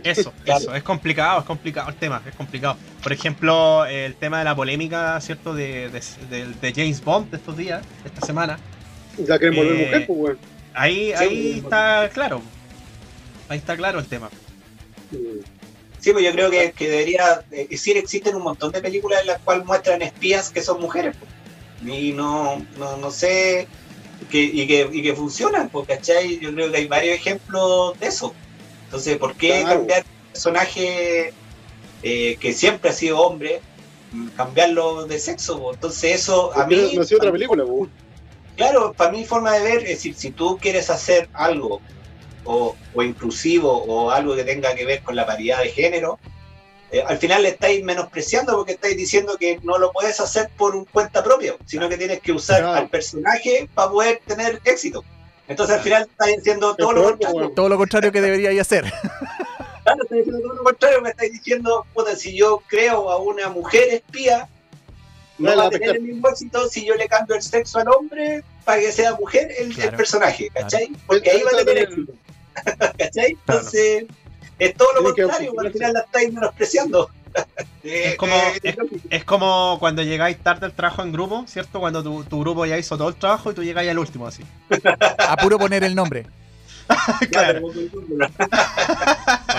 [0.04, 0.60] Eso, Claro.
[0.62, 2.76] eso, es complicado, es complicado el tema, es complicado.
[3.02, 5.54] Por ejemplo, el tema de la polémica, ¿cierto?
[5.54, 8.58] De, de, de- de James Bond de estos días, de esta semana.
[9.26, 10.38] La quieren volver Eh, mujer, pues, bueno.
[10.74, 12.40] Ahí, Sí, ahí está claro.
[13.48, 14.30] Ahí está claro el tema.
[16.00, 19.28] Sí, pues yo creo que, que debería eh, decir, existen un montón de películas en
[19.28, 21.14] las cuales muestran espías que son mujeres.
[21.18, 21.30] pues.
[21.96, 23.68] Y no, no, no sé,
[24.30, 26.38] que, y, que, y que funcionan, pues, ¿cachai?
[26.38, 28.34] Yo creo que hay varios ejemplos de eso.
[28.84, 29.78] Entonces, ¿por qué Claro.
[29.80, 31.32] cambiar un personaje
[32.02, 33.60] eh, que siempre ha sido hombre,
[34.36, 35.60] cambiarlo de sexo?
[35.60, 35.74] pues?
[35.76, 36.92] Entonces eso, a Porque mí...
[36.94, 37.90] no ha sido otra película, pues.
[38.56, 41.80] Claro, para mi forma de ver, es decir, si tú quieres hacer algo
[42.44, 46.18] o, o inclusivo o algo que tenga que ver con la paridad de género,
[46.92, 50.76] eh, al final le estáis menospreciando porque estáis diciendo que no lo puedes hacer por
[50.76, 52.74] un cuenta propia, sino que tienes que usar Claro.
[52.74, 55.02] al personaje para poder tener éxito.
[55.48, 57.38] Entonces al final estáis haciendo todo lo contrario.
[57.40, 58.84] pues, Todo lo contrario que debería hacer.
[59.84, 63.48] Claro, estáis diciendo todo lo contrario, me estáis diciendo, puta, si yo creo a una
[63.48, 64.48] mujer espía,
[65.38, 65.96] no va a tener pescar.
[65.96, 69.52] el mismo éxito si yo le cambio el sexo al hombre para que sea mujer
[69.58, 70.92] el, personaje, ¿cachai?
[71.04, 72.12] Porque ahí va a tener éxito.
[72.98, 73.32] ¿Cachai?
[73.32, 74.04] Entonces,
[74.66, 77.10] es todo lo Tiene contrario, al final la estáis menospreciando.
[77.82, 78.76] Es como, es,
[79.10, 81.80] es como cuando llegáis tarde al trabajo en grupo, ¿cierto?
[81.80, 84.44] Cuando tu, tu grupo ya hizo todo el trabajo y tú llegáis al último, así.
[85.18, 86.26] A puro poner el nombre.
[87.30, 87.62] Claro.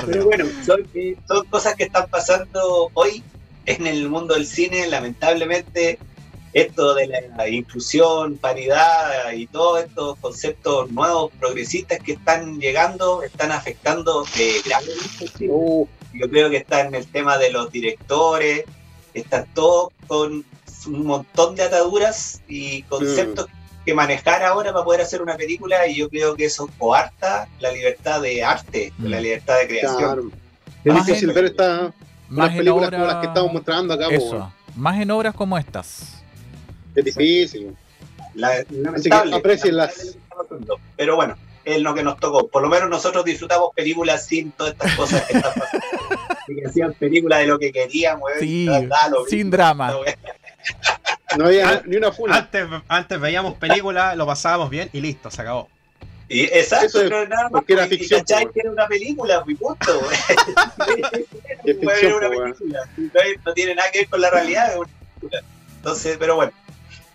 [0.05, 3.23] Pero bueno, son, eh, son cosas que están pasando hoy
[3.65, 5.99] en el mundo del cine, lamentablemente.
[6.53, 13.51] Esto de la inclusión, paridad y todos estos conceptos nuevos, progresistas que están llegando, están
[13.51, 15.47] afectando eh, gravemente.
[15.49, 18.65] Uh, Yo creo que está en el tema de los directores,
[19.15, 20.45] están todos con
[20.85, 23.47] un montón de ataduras y conceptos
[23.85, 27.71] que manejar ahora para poder hacer una película y yo creo que eso coarta la
[27.71, 29.05] libertad de arte, Mm.
[29.07, 29.97] la libertad de creación.
[29.97, 30.23] Claro.
[30.85, 31.91] Es Más difícil ver estas
[32.29, 34.07] películas obra- como las que estamos mostrando acá.
[34.09, 34.51] Eso.
[34.75, 36.22] Más en obras como estas.
[36.95, 37.75] Es difícil.
[38.35, 40.79] La- Así que lamentable, haciendo.
[40.97, 41.35] Pero bueno,
[41.65, 42.47] es lo que nos tocó.
[42.47, 45.85] Por lo menos nosotros disfrutamos películas sin todas estas cosas que están pasando.
[46.47, 48.29] Y que hacían películas de lo que queríamos.
[48.31, 48.67] eh, Sí,
[49.27, 49.95] sin mismo, drama.
[51.37, 52.37] No había ni una funa.
[52.37, 55.67] Antes, antes veíamos películas, lo pasábamos bien y listo, se acabó.
[56.29, 57.51] Y exacto, Eso es pero nada más.
[57.51, 58.45] porque era y- y ficción, ¿cachai?
[58.45, 60.01] po, que era una película, mi punto.
[61.65, 62.53] Es Fue ficción, una po, weón.
[62.53, 62.79] película.
[62.97, 63.09] No,
[63.45, 64.87] no tiene nada que ver con la realidad, es una
[65.19, 65.43] película.
[65.77, 66.51] Entonces, pero bueno.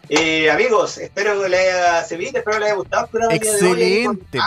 [0.09, 3.09] Eh, amigos, espero que le haya servido, espero que les haya gustado.
[3.31, 4.39] Excelente.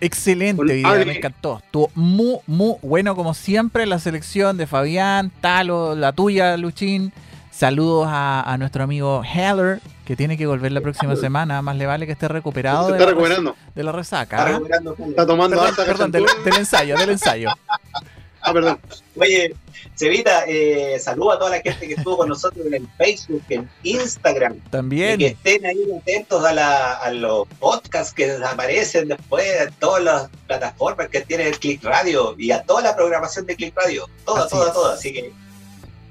[0.00, 1.60] Excelente video, me encantó.
[1.62, 7.12] Estuvo muy, muy bueno como siempre la selección de Fabián, Talo, la tuya, Luchín.
[7.50, 11.60] Saludos a, a nuestro amigo Heller, que tiene que volver la próxima semana.
[11.60, 13.56] Más le vale que esté recuperado Se de, está la, recuperando.
[13.74, 14.36] de la resaca.
[14.38, 14.52] Está ¿ah?
[14.52, 16.24] recuperando Está tomando Perdón, del
[16.56, 17.50] ensayo, del ensayo.
[18.42, 18.78] Ah, perdón.
[19.16, 19.54] Oye,
[19.96, 23.68] Cevita, eh, saludo a toda la gente que estuvo con nosotros en el Facebook, en
[23.82, 24.54] Instagram.
[24.56, 25.18] Y También.
[25.18, 30.30] que estén ahí atentos a, la- a los podcasts que aparecen después, a todas las
[30.46, 34.08] plataformas que tiene el Click Radio y a toda la programación de Click Radio.
[34.24, 34.72] Toda, Así toda, es.
[34.74, 34.94] toda.
[34.94, 35.32] Así que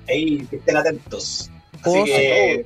[0.07, 1.49] ahí que estén atentos.
[1.83, 2.65] Así que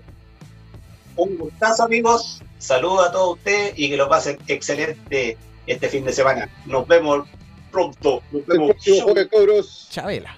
[1.16, 2.42] un gustazo, amigos.
[2.60, 5.38] Saludos a todos ustedes y que lo pasen excelente
[5.68, 6.50] este fin de semana.
[6.66, 7.28] Nos vemos
[7.74, 8.24] pronto.
[8.32, 8.70] Nos vemos.
[8.70, 9.88] El próximo jueves, cabros.
[9.90, 10.38] Chabela.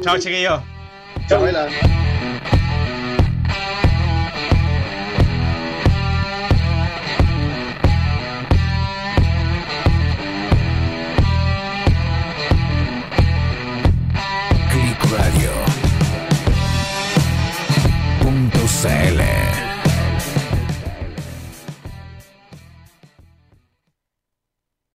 [0.00, 0.18] Chao,